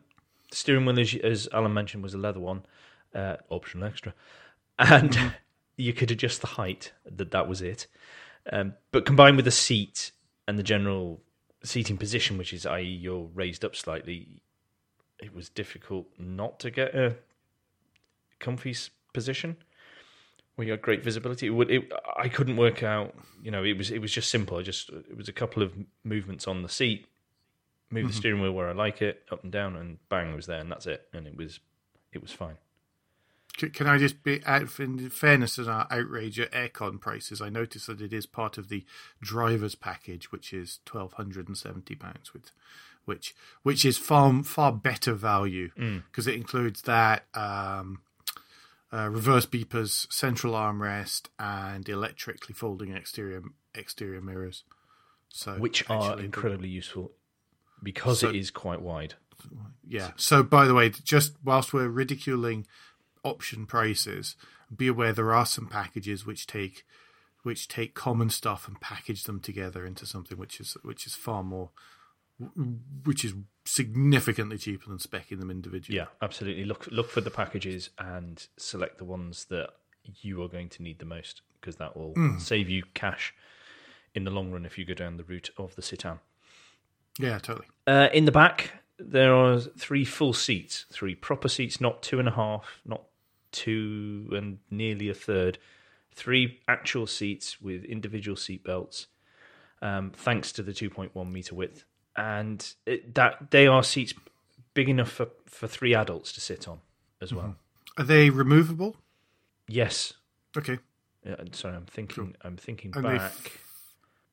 the 0.50 0.56
steering 0.56 0.86
wheel, 0.86 1.00
as, 1.00 1.16
as 1.16 1.50
Alan 1.52 1.74
mentioned, 1.74 2.04
was 2.04 2.14
a 2.14 2.18
leather 2.18 2.40
one, 2.40 2.66
uh, 3.14 3.38
optional 3.50 3.88
extra, 3.88 4.14
and 4.80 5.34
you 5.78 5.94
could 5.94 6.12
adjust 6.12 6.42
the 6.42 6.48
height. 6.48 6.92
That 7.06 7.32
that 7.32 7.48
was 7.48 7.62
it. 7.62 7.88
Um, 8.52 8.74
but 8.92 9.06
combined 9.06 9.38
with 9.38 9.46
the 9.46 9.52
seat 9.52 10.12
and 10.48 10.60
the 10.60 10.64
general 10.64 11.22
seating 11.64 11.98
position, 11.98 12.38
which 12.38 12.54
is 12.54 12.66
i.e. 12.66 12.84
you're 12.84 13.30
raised 13.34 13.66
up 13.66 13.76
slightly, 13.76 14.42
it 15.20 15.34
was 15.34 15.50
difficult 15.50 16.08
not 16.20 16.60
to 16.60 16.70
get 16.70 16.94
a 16.94 17.16
comfy 18.40 18.76
position 19.14 19.58
where 20.56 20.66
you 20.66 20.72
had 20.72 20.82
great 20.82 21.04
visibility. 21.04 21.48
It 21.48 21.52
would, 21.52 21.72
it, 21.72 21.92
I 22.18 22.30
couldn't 22.30 22.58
work 22.58 22.84
out. 22.84 23.16
You 23.42 23.52
know, 23.52 23.64
it 23.64 23.78
was 23.78 23.92
it 23.92 24.00
was 24.00 24.12
just 24.12 24.30
simple. 24.30 24.58
I 24.58 24.62
just 24.62 24.90
it 24.90 25.18
was 25.18 25.28
a 25.28 25.34
couple 25.34 25.64
of 25.64 25.74
movements 26.04 26.48
on 26.48 26.62
the 26.62 26.70
seat, 26.70 27.08
move 28.02 28.08
the 28.12 28.14
steering 28.18 28.42
wheel 28.42 28.52
where 28.52 28.70
I 28.70 28.74
like 28.74 29.02
it, 29.02 29.24
up 29.32 29.44
and 29.44 29.52
down, 29.52 29.76
and 29.76 29.98
bang, 30.10 30.32
it 30.32 30.36
was 30.36 30.46
there, 30.46 30.60
and 30.60 30.72
that's 30.72 30.86
it. 30.88 31.08
And 31.14 31.28
it 31.28 31.36
was 31.38 31.60
it 32.12 32.22
was 32.22 32.32
fine. 32.32 32.58
Can 33.58 33.88
I 33.88 33.98
just 33.98 34.22
be 34.22 34.44
out 34.46 34.80
in 34.80 35.10
fairness 35.10 35.58
in 35.58 35.70
our 35.70 35.88
outrage 35.90 36.38
at 36.42 36.52
aircon 36.52 37.00
prices? 37.00 37.42
I 37.42 37.48
noticed 37.48 37.88
that 37.88 38.02
it 38.02 38.12
is 38.12 38.26
part 38.26 38.58
of 38.58 38.68
the 38.68 38.84
driver's 39.22 39.76
package, 39.76 40.30
which 40.32 40.52
is 40.54 40.80
twelve 40.84 41.14
hundred 41.14 41.48
and 41.48 41.58
seventy 41.58 41.96
pounds, 41.96 42.34
with 42.34 42.52
which 43.06 43.34
which 43.64 43.86
is 43.86 43.98
far 43.98 44.44
far 44.44 44.74
better 44.74 45.14
value 45.14 45.70
because 46.10 46.28
it 46.28 46.36
includes 46.36 46.82
that 46.82 47.28
um, 47.34 48.02
uh, 48.92 49.10
reverse 49.10 49.46
beepers, 49.46 50.12
central 50.12 50.54
armrest, 50.54 51.28
and 51.40 51.88
electrically 51.88 52.54
folding 52.54 52.92
exterior 52.94 53.42
exterior 53.74 54.20
mirrors. 54.20 54.66
So 55.30 55.54
which 55.54 55.90
are 55.90 56.18
the- 56.18 56.24
incredibly 56.24 56.68
useful 56.70 57.12
because 57.82 58.20
So- 58.22 58.30
it 58.30 58.36
is 58.36 58.52
quite 58.52 58.82
wide. 58.82 59.16
Yeah. 59.88 60.12
So, 60.16 60.44
by 60.44 60.66
the 60.66 60.74
way, 60.74 60.90
just 60.90 61.34
whilst 61.44 61.74
we're 61.74 61.90
ridiculing 61.90 62.66
option 63.24 63.66
prices, 63.66 64.36
be 64.76 64.88
aware 64.88 65.14
there 65.14 65.34
are 65.34 65.46
some 65.46 65.68
packages 65.68 66.26
which 66.26 66.48
take 66.48 66.86
which 67.44 67.68
take 67.68 67.94
common 67.94 68.32
stuff 68.32 68.68
and 68.68 68.82
package 68.82 69.26
them 69.26 69.40
together 69.40 69.86
into 69.86 70.06
something 70.06 70.38
which 70.38 70.60
is 70.60 70.76
which 70.82 71.06
is 71.06 71.14
far 71.14 71.44
more 71.44 71.70
which 73.06 73.24
is 73.24 73.34
significantly 73.66 74.58
cheaper 74.58 74.90
than 74.90 74.98
specking 74.98 75.40
them 75.40 75.50
individually. 75.50 75.98
Yeah, 75.98 76.08
absolutely. 76.22 76.66
Look 76.66 76.88
look 76.92 77.10
for 77.10 77.22
the 77.22 77.32
packages 77.32 77.92
and 77.98 78.46
select 78.58 78.98
the 78.98 79.06
ones 79.06 79.46
that 79.46 79.70
you 80.04 80.42
are 80.44 80.50
going 80.50 80.70
to 80.70 80.84
need 80.84 81.00
the 81.00 81.06
most 81.06 81.42
because 81.60 81.78
that 81.78 81.96
will 81.96 82.14
hmm. 82.14 82.38
save 82.38 82.70
you 82.70 82.84
cash 82.94 83.34
in 84.14 84.24
the 84.24 84.32
long 84.32 84.52
run 84.52 84.66
if 84.66 84.78
you 84.78 84.86
go 84.86 84.94
down 84.94 85.18
the 85.18 85.24
route 85.24 85.50
of 85.58 85.76
the 85.76 85.82
Citan. 85.82 86.20
Yeah, 87.20 87.40
totally. 87.40 87.68
Uh, 87.88 88.10
in 88.14 88.26
the 88.26 88.32
back, 88.32 88.72
there 89.00 89.34
are 89.34 89.60
three 89.60 90.06
full 90.06 90.34
seats, 90.34 90.86
three 90.92 91.16
proper 91.16 91.48
seats, 91.48 91.80
not 91.80 92.02
two 92.02 92.20
and 92.20 92.28
a 92.28 92.32
half, 92.32 92.82
not 92.86 93.04
two 93.52 94.30
and 94.34 94.60
nearly 94.70 95.10
a 95.10 95.14
third. 95.14 95.58
Three 96.14 96.62
actual 96.68 97.08
seats 97.08 97.62
with 97.62 97.84
individual 97.84 98.38
seat 98.38 98.64
belts, 98.64 99.08
um, 99.82 100.12
thanks 100.16 100.52
to 100.54 100.64
the 100.64 100.72
2.1 100.72 101.30
meter 101.32 101.54
width, 101.56 101.84
and 102.16 102.66
it, 102.86 103.14
that 103.16 103.52
they 103.52 103.68
are 103.68 103.84
seats 103.84 104.14
big 104.74 104.88
enough 104.88 105.12
for, 105.12 105.28
for 105.46 105.68
three 105.68 105.94
adults 105.94 106.32
to 106.34 106.42
sit 106.42 106.68
on 106.70 106.80
as 107.22 107.34
well. 107.34 107.56
Are 107.98 108.04
they 108.06 108.30
removable? 108.30 108.96
Yes, 109.68 110.14
Okay. 110.58 110.80
uh, 111.30 111.36
sorry, 111.52 111.76
I'm 111.76 111.86
thinking. 111.86 112.36
I'm 112.44 112.56
thinking 112.58 112.94
And 112.96 113.04
they 113.06 113.18
back. 113.18 113.32
f- 113.34 113.60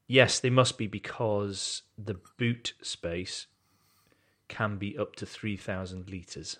Yes, 0.08 0.40
they 0.40 0.50
must 0.50 0.76
be 0.78 0.86
because 0.86 1.82
the 1.96 2.16
boot 2.38 2.74
space 2.82 3.46
can 4.48 4.76
be 4.76 4.96
up 4.98 5.16
to 5.16 5.26
three 5.26 5.56
thousand 5.56 6.08
liters. 6.10 6.58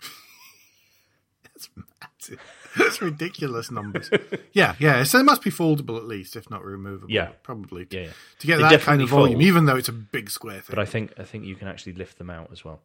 That's 1.44 1.68
massive. 2.00 2.40
That's 2.76 3.02
ridiculous 3.02 3.70
numbers. 3.70 4.10
yeah, 4.52 4.74
yeah. 4.78 5.02
So 5.02 5.18
they 5.18 5.24
must 5.24 5.42
be 5.42 5.50
foldable 5.50 5.96
at 5.96 6.04
least, 6.04 6.36
if 6.36 6.48
not 6.50 6.64
removable. 6.64 7.10
Yeah. 7.10 7.30
probably. 7.42 7.86
To, 7.86 7.96
Yeah, 7.96 8.02
yeah. 8.04 8.10
to 8.38 8.46
get 8.46 8.56
They 8.58 8.62
that 8.62 8.80
kind 8.82 9.02
of 9.02 9.08
volume, 9.08 9.34
fold. 9.38 9.42
even 9.42 9.64
though 9.66 9.76
it's 9.76 9.88
a 9.88 9.92
big 9.92 10.30
square 10.30 10.60
thing. 10.60 10.66
but 10.70 10.78
I 10.78 10.84
think 10.84 11.12
I 11.18 11.24
think 11.24 11.44
you 11.44 11.56
can 11.56 11.66
actually 11.68 11.94
lift 11.94 12.18
them 12.18 12.30
out 12.30 12.50
as 12.52 12.64
well. 12.64 12.80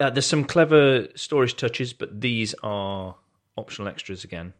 Uh, 0.00 0.10
there's 0.10 0.26
some 0.26 0.44
clever 0.44 1.06
storage 1.14 1.54
touches, 1.56 1.92
but 1.92 2.20
these 2.20 2.54
are 2.62 3.14
optional 3.56 3.88
extras 3.88 4.24
again, 4.24 4.52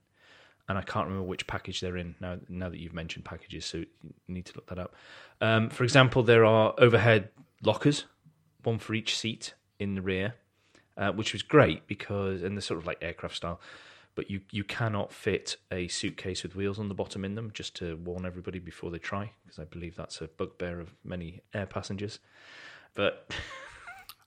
and 0.68 0.76
I 0.76 0.82
can't 0.82 1.06
remember 1.06 1.26
which 1.26 1.46
package 1.46 1.80
they're 1.80 1.96
in 1.96 2.14
now. 2.20 2.38
Now 2.48 2.68
that 2.68 2.78
you've 2.78 2.94
mentioned 2.94 3.24
packages, 3.24 3.64
so 3.64 3.78
you 3.78 3.86
need 4.28 4.46
to 4.46 4.52
look 4.54 4.66
that 4.68 4.78
up. 4.78 4.94
Um, 5.40 5.70
for 5.70 5.84
example, 5.84 6.22
there 6.22 6.44
are 6.44 6.74
overhead 6.78 7.30
lockers, 7.62 8.04
one 8.62 8.78
for 8.78 8.94
each 8.94 9.16
seat 9.16 9.54
in 9.78 9.94
the 9.94 10.02
rear, 10.02 10.34
uh, 10.96 11.12
which 11.12 11.32
was 11.32 11.42
great 11.42 11.86
because 11.86 12.42
and 12.42 12.56
they're 12.56 12.62
sort 12.62 12.78
of 12.78 12.86
like 12.86 12.98
aircraft 13.00 13.36
style. 13.36 13.60
But 14.14 14.30
you, 14.32 14.40
you 14.50 14.64
cannot 14.64 15.12
fit 15.12 15.58
a 15.70 15.86
suitcase 15.86 16.42
with 16.42 16.56
wheels 16.56 16.80
on 16.80 16.88
the 16.88 16.94
bottom 16.94 17.24
in 17.24 17.36
them, 17.36 17.52
just 17.54 17.76
to 17.76 17.96
warn 17.98 18.26
everybody 18.26 18.58
before 18.58 18.90
they 18.90 18.98
try, 18.98 19.30
because 19.44 19.60
I 19.60 19.64
believe 19.64 19.94
that's 19.94 20.20
a 20.20 20.26
bugbear 20.26 20.80
of 20.80 20.90
many 21.04 21.40
air 21.54 21.66
passengers. 21.66 22.18
But 22.94 23.32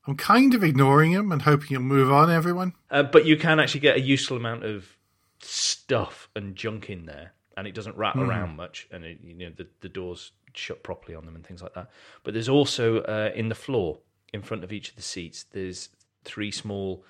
I'm 0.07 0.15
kind 0.15 0.53
of 0.53 0.63
ignoring 0.63 1.11
him 1.11 1.29
and 1.31 1.41
hoping 1.41 1.67
you'll 1.71 1.81
move 1.81 2.09
on, 2.09 2.31
everyone. 2.31 2.73
Uh, 2.89 3.03
but 3.03 3.25
you 3.25 3.35
can 3.35 3.59
actually 3.59 3.81
get 3.81 3.97
a 3.97 3.99
useful 3.99 4.37
amount 4.37 4.63
of 4.63 4.95
stuff 5.41 6.29
and 6.35 6.55
junk 6.55 6.89
in 6.89 7.05
there, 7.05 7.33
and 7.57 7.67
it 7.67 7.75
doesn't 7.75 7.97
rattle 7.97 8.23
around 8.23 8.55
much, 8.55 8.87
and 8.91 9.03
it, 9.03 9.19
you 9.23 9.33
know 9.33 9.51
the, 9.55 9.67
the 9.81 9.89
doors 9.89 10.31
shut 10.53 10.83
properly 10.83 11.15
on 11.15 11.25
them 11.25 11.35
and 11.35 11.45
things 11.45 11.61
like 11.61 11.73
that. 11.73 11.89
But 12.23 12.33
there's 12.33 12.49
also 12.49 12.99
uh, 13.01 13.31
in 13.35 13.49
the 13.49 13.55
floor 13.55 13.99
in 14.33 14.41
front 14.41 14.63
of 14.63 14.71
each 14.71 14.89
of 14.89 14.95
the 14.95 15.01
seats, 15.01 15.45
there's 15.51 15.89
three 16.23 16.51
small. 16.51 17.03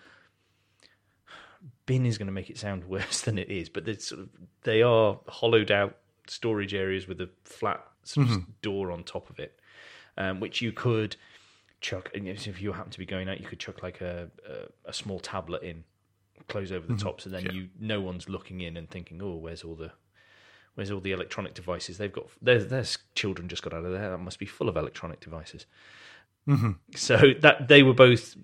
Bin 1.86 2.06
is 2.06 2.17
going 2.17 2.28
to 2.28 2.32
make 2.32 2.50
it 2.50 2.58
sound 2.58 2.84
worse 2.89 3.22
than 3.22 3.38
it 3.38 3.50
is, 3.50 3.70
but 3.70 3.86
there's 3.86 4.06
sort 4.06 4.22
of 4.22 4.30
they 4.63 4.82
are 4.82 5.20
hollowed 5.28 5.72
out 5.72 5.98
storage 6.28 6.74
areas 6.74 7.08
with 7.08 7.20
a 7.22 7.30
flat 7.44 7.86
sort 8.04 8.30
of 8.30 8.62
door 8.62 8.91
on 8.91 9.04
top 9.04 9.30
of 9.30 9.39
it, 9.39 9.60
um, 10.17 10.39
which 10.39 10.62
you 10.62 10.72
could 10.72 11.15
chuck. 11.82 12.10
And 12.13 12.28
if 12.28 12.62
you 12.62 12.72
happen 12.72 12.91
to 12.91 13.00
be 13.00 13.06
going 13.06 13.30
out, 13.30 13.39
you 13.39 13.48
could 13.48 13.60
chuck 13.60 13.84
like 13.84 14.02
a 14.02 14.30
a, 14.48 14.89
a 14.89 14.94
small 14.94 15.20
tablet 15.20 15.63
in, 15.63 15.84
close 16.47 16.71
over 16.71 16.86
the 16.88 16.95
top, 16.97 17.21
so 17.21 17.30
then 17.30 17.49
you 17.51 17.69
no 17.80 18.01
one's 18.01 18.27
looking 18.30 18.62
in 18.62 18.77
and 18.77 18.89
thinking, 18.89 19.21
oh, 19.21 19.36
where's 19.36 19.63
all 19.63 19.75
the 19.75 19.91
where's 20.75 20.89
all 20.91 20.99
the 20.99 21.12
electronic 21.12 21.54
devices 21.54 21.97
they've 21.97 22.12
got? 22.13 22.27
There's 22.41 22.67
there's 22.67 22.97
children 23.15 23.47
just 23.47 23.62
got 23.63 23.73
out 23.73 23.86
of 23.86 23.91
there. 23.91 24.10
That 24.12 24.17
must 24.19 24.39
be 24.39 24.45
full 24.45 24.69
of 24.69 24.77
electronic 24.77 25.19
devices. 25.19 25.65
So 26.95 27.17
that 27.41 27.67
they 27.69 27.84
were 27.84 27.93
both 27.93 28.36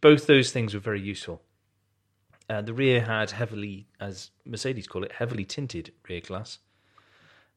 both 0.00 0.26
those 0.26 0.50
things 0.50 0.74
were 0.74 0.80
very 0.80 1.00
useful. 1.00 1.42
Uh, 2.48 2.60
the 2.60 2.74
rear 2.74 3.00
had 3.02 3.30
heavily, 3.30 3.86
as 4.00 4.30
Mercedes 4.44 4.86
call 4.88 5.04
it, 5.04 5.12
heavily 5.12 5.44
tinted 5.44 5.92
rear 6.08 6.20
glass, 6.20 6.58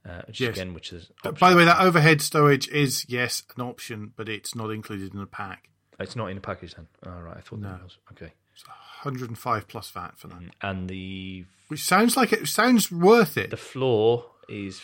uh, 0.07 0.21
which 0.27 0.39
Yes. 0.39 0.51
again, 0.55 0.73
which 0.73 0.93
is 0.93 1.11
But 1.23 1.39
by 1.39 1.49
the 1.49 1.55
way, 1.57 1.65
that 1.65 1.81
overhead 1.81 2.21
storage 2.21 2.67
is 2.69 3.05
yes 3.09 3.41
an 3.57 3.63
option, 3.63 4.13
but 4.15 4.29
it's 4.29 4.53
not 4.53 4.69
included 4.69 5.13
in 5.13 5.19
the 5.19 5.25
pack. 5.25 5.69
it's 5.99 6.15
not 6.15 6.27
in 6.27 6.35
the 6.35 6.41
package 6.41 6.75
then. 6.75 6.87
All 7.05 7.21
right, 7.21 7.37
I 7.37 7.41
thought 7.41 7.61
that 7.61 7.81
was 7.83 7.97
okay. 8.11 8.33
105 8.63 9.67
plus 9.67 9.89
VAT 9.91 10.17
for 10.17 10.27
that, 10.29 10.41
And 10.61 10.89
the 10.89 11.45
which 11.67 11.83
sounds 11.83 12.15
like 12.15 12.31
it 12.33 12.47
sounds 12.47 12.91
worth 12.91 13.37
it. 13.37 13.49
the 13.49 13.57
floor 13.57 14.25
is 14.47 14.81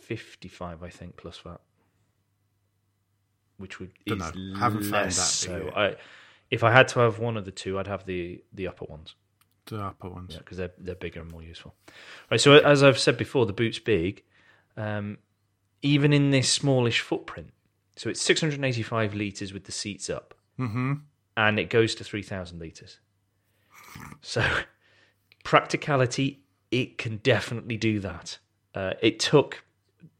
fifty 0.00 0.48
five, 0.48 0.82
I 0.82 0.88
think, 0.88 1.16
plus 1.16 1.40
that, 1.44 1.60
which 3.58 3.78
would 3.80 3.90
is 4.06 4.18
Dunno. 4.18 4.58
Haven't 4.58 4.82
found 4.82 4.92
less 5.06 5.16
that 5.16 5.22
so. 5.50 5.64
yet. 5.64 5.76
I, 5.76 5.96
if 6.50 6.64
I 6.64 6.72
had 6.72 6.88
to 6.88 7.00
have 7.00 7.18
one 7.18 7.36
of 7.36 7.44
the 7.44 7.50
two, 7.50 7.78
I'd 7.78 7.86
have 7.86 8.04
the 8.06 8.42
the 8.52 8.66
upper 8.68 8.84
ones. 8.86 9.14
the 9.66 9.80
upper 9.80 10.08
ones. 10.08 10.32
Yeah, 10.32 10.38
because 10.38 10.56
they're 10.58 10.72
they're 10.78 10.94
bigger 10.94 11.20
and 11.20 11.30
more 11.30 11.42
useful. 11.42 11.74
Right. 12.30 12.40
So 12.40 12.54
as 12.58 12.82
I've 12.82 12.98
said 12.98 13.16
before, 13.16 13.46
the 13.46 13.52
boot's 13.52 13.78
big, 13.78 14.22
um, 14.76 15.18
even 15.82 16.12
in 16.12 16.30
this 16.30 16.50
smallish 16.50 17.00
footprint. 17.00 17.50
So 17.96 18.08
it's 18.08 18.22
685 18.22 19.14
liters 19.14 19.52
with 19.52 19.64
the 19.64 19.72
seats 19.72 20.08
up, 20.08 20.34
Mm-hmm. 20.58 20.94
and 21.36 21.58
it 21.58 21.68
goes 21.68 21.94
to 21.96 22.04
3,000 22.04 22.58
liters. 22.58 22.98
So 24.20 24.44
practicality, 25.44 26.42
it 26.70 26.98
can 26.98 27.18
definitely 27.18 27.76
do 27.76 28.00
that. 28.00 28.38
Uh, 28.74 28.94
it 29.02 29.18
took 29.20 29.64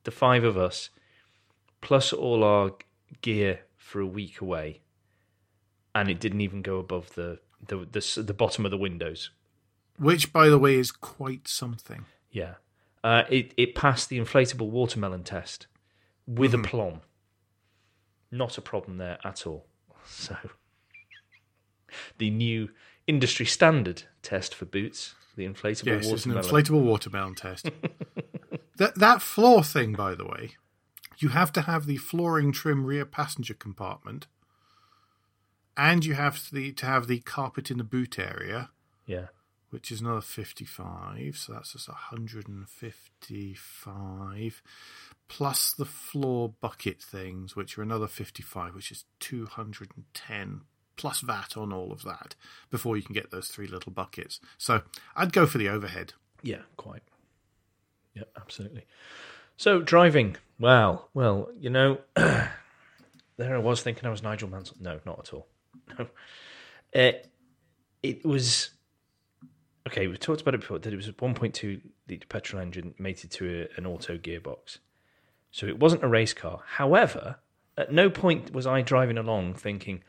the 0.04 0.10
five 0.10 0.44
of 0.44 0.56
us 0.56 0.90
plus 1.80 2.12
all 2.12 2.44
our 2.44 2.72
gear 3.22 3.60
for 3.76 4.00
a 4.00 4.06
week 4.06 4.40
away, 4.40 4.80
and 5.94 6.08
it 6.08 6.20
didn't 6.20 6.40
even 6.40 6.62
go 6.62 6.78
above 6.78 7.14
the 7.14 7.38
the 7.66 7.86
the, 7.90 8.22
the 8.22 8.34
bottom 8.34 8.64
of 8.64 8.70
the 8.70 8.78
windows. 8.78 9.30
Which, 9.98 10.32
by 10.32 10.48
the 10.48 10.58
way, 10.58 10.76
is 10.76 10.90
quite 10.90 11.46
something. 11.46 12.06
Yeah. 12.30 12.54
Uh, 13.04 13.24
it, 13.28 13.52
it 13.56 13.74
passed 13.74 14.08
the 14.08 14.18
inflatable 14.18 14.70
watermelon 14.70 15.22
test 15.22 15.66
with 16.26 16.52
Mm-hmm. 16.52 16.64
aplomb. 16.64 17.00
Not 18.30 18.56
a 18.56 18.62
problem 18.62 18.96
there 18.96 19.18
at 19.24 19.46
all. 19.46 19.66
So, 20.06 20.36
the 22.18 22.30
new 22.30 22.70
industry 23.06 23.46
standard 23.46 24.04
test 24.22 24.54
for 24.54 24.64
boots, 24.64 25.14
the 25.36 25.46
inflatable 25.46 25.86
Yes, 25.86 26.06
it's 26.10 26.26
an 26.26 26.32
inflatable 26.32 26.82
watermelon 26.82 27.34
test. 27.34 27.70
that 28.76 28.94
that 28.96 29.22
floor 29.22 29.62
thing, 29.64 29.92
by 29.92 30.14
the 30.14 30.26
way, 30.26 30.52
you 31.18 31.30
have 31.30 31.52
to 31.52 31.62
have 31.62 31.86
the 31.86 31.96
flooring 31.96 32.52
trim 32.52 32.84
rear 32.84 33.04
passenger 33.04 33.54
compartment, 33.54 34.26
and 35.76 36.04
you 36.04 36.14
have 36.14 36.50
the 36.52 36.72
to 36.72 36.86
have 36.86 37.06
the 37.06 37.20
carpet 37.20 37.70
in 37.70 37.78
the 37.78 37.84
boot 37.84 38.18
area, 38.18 38.70
yeah. 39.06 39.26
which 39.70 39.92
is 39.92 40.00
another 40.00 40.20
fifty-five. 40.20 41.36
So 41.36 41.52
that's 41.54 41.72
just 41.72 41.88
hundred 41.88 42.48
and 42.48 42.68
fifty-five, 42.68 44.62
plus 45.28 45.72
the 45.72 45.86
floor 45.86 46.52
bucket 46.60 47.00
things, 47.02 47.56
which 47.56 47.78
are 47.78 47.82
another 47.82 48.08
fifty-five, 48.08 48.74
which 48.74 48.90
is 48.90 49.04
two 49.18 49.46
hundred 49.46 49.92
and 49.96 50.04
ten. 50.14 50.62
Plus 50.96 51.20
VAT 51.20 51.56
on 51.56 51.72
all 51.72 51.90
of 51.92 52.02
that 52.02 52.34
before 52.70 52.96
you 52.96 53.02
can 53.02 53.14
get 53.14 53.30
those 53.30 53.48
three 53.48 53.66
little 53.66 53.92
buckets. 53.92 54.40
So 54.58 54.82
I'd 55.16 55.32
go 55.32 55.46
for 55.46 55.58
the 55.58 55.68
overhead. 55.68 56.12
Yeah, 56.42 56.62
quite. 56.76 57.02
Yeah, 58.14 58.24
absolutely. 58.36 58.84
So, 59.56 59.80
driving. 59.80 60.36
Wow. 60.58 61.06
Well, 61.14 61.48
you 61.58 61.70
know, 61.70 61.98
there 62.14 62.50
I 63.40 63.58
was 63.58 63.82
thinking 63.82 64.06
I 64.06 64.10
was 64.10 64.22
Nigel 64.22 64.48
Mansell. 64.48 64.76
No, 64.80 65.00
not 65.06 65.20
at 65.20 65.34
all. 65.34 65.46
No. 65.98 66.06
Uh, 66.94 67.12
it 68.02 68.24
was. 68.24 68.70
Okay, 69.86 70.06
we 70.06 70.16
talked 70.16 70.42
about 70.42 70.54
it 70.54 70.60
before 70.60 70.78
that 70.78 70.92
it 70.92 70.96
was 70.96 71.08
a 71.08 71.12
1.2 71.12 71.80
litre 72.08 72.26
petrol 72.28 72.62
engine 72.62 72.94
mated 72.98 73.30
to 73.32 73.68
a, 73.74 73.78
an 73.78 73.86
auto 73.86 74.16
gearbox. 74.16 74.78
So 75.50 75.66
it 75.66 75.78
wasn't 75.78 76.04
a 76.04 76.08
race 76.08 76.32
car. 76.34 76.60
However, 76.66 77.36
at 77.76 77.92
no 77.92 78.10
point 78.10 78.52
was 78.52 78.66
I 78.66 78.82
driving 78.82 79.18
along 79.18 79.54
thinking, 79.54 80.02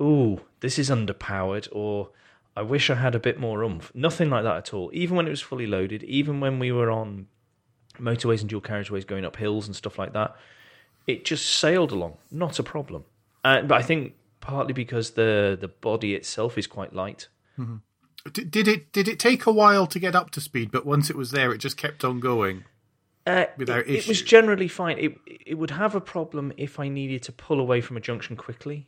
ooh, 0.00 0.40
this 0.60 0.78
is 0.78 0.90
underpowered, 0.90 1.68
or 1.72 2.10
I 2.56 2.62
wish 2.62 2.90
I 2.90 2.94
had 2.94 3.14
a 3.14 3.20
bit 3.20 3.38
more 3.38 3.62
oomph. 3.62 3.90
Nothing 3.94 4.30
like 4.30 4.44
that 4.44 4.56
at 4.56 4.74
all. 4.74 4.90
Even 4.92 5.16
when 5.16 5.26
it 5.26 5.30
was 5.30 5.40
fully 5.40 5.66
loaded, 5.66 6.02
even 6.04 6.40
when 6.40 6.58
we 6.58 6.70
were 6.72 6.90
on 6.90 7.26
motorways 7.98 8.40
and 8.40 8.48
dual 8.48 8.60
carriageways 8.60 9.06
going 9.06 9.24
up 9.24 9.36
hills 9.36 9.66
and 9.66 9.76
stuff 9.76 9.98
like 9.98 10.12
that, 10.12 10.36
it 11.06 11.24
just 11.24 11.46
sailed 11.46 11.92
along. 11.92 12.18
Not 12.30 12.58
a 12.58 12.62
problem. 12.62 13.04
Uh, 13.44 13.62
but 13.62 13.76
I 13.76 13.82
think 13.82 14.14
partly 14.40 14.72
because 14.72 15.12
the 15.12 15.56
the 15.60 15.68
body 15.68 16.14
itself 16.14 16.58
is 16.58 16.66
quite 16.66 16.94
light. 16.94 17.28
D- 18.32 18.44
did 18.44 18.68
it 18.68 18.92
did 18.92 19.08
it 19.08 19.18
take 19.18 19.46
a 19.46 19.52
while 19.52 19.86
to 19.86 19.98
get 19.98 20.14
up 20.14 20.30
to 20.32 20.40
speed? 20.40 20.70
But 20.70 20.86
once 20.86 21.10
it 21.10 21.16
was 21.16 21.30
there, 21.30 21.52
it 21.52 21.58
just 21.58 21.76
kept 21.76 22.04
on 22.04 22.20
going. 22.20 22.64
Uh, 23.26 23.46
Without 23.56 23.80
it, 23.80 23.88
it 23.88 24.08
was 24.08 24.20
generally 24.22 24.68
fine. 24.68 24.98
It 24.98 25.18
it 25.26 25.54
would 25.54 25.70
have 25.70 25.94
a 25.94 26.00
problem 26.00 26.52
if 26.56 26.78
I 26.78 26.88
needed 26.88 27.22
to 27.24 27.32
pull 27.32 27.60
away 27.60 27.80
from 27.80 27.96
a 27.96 28.00
junction 28.00 28.36
quickly. 28.36 28.86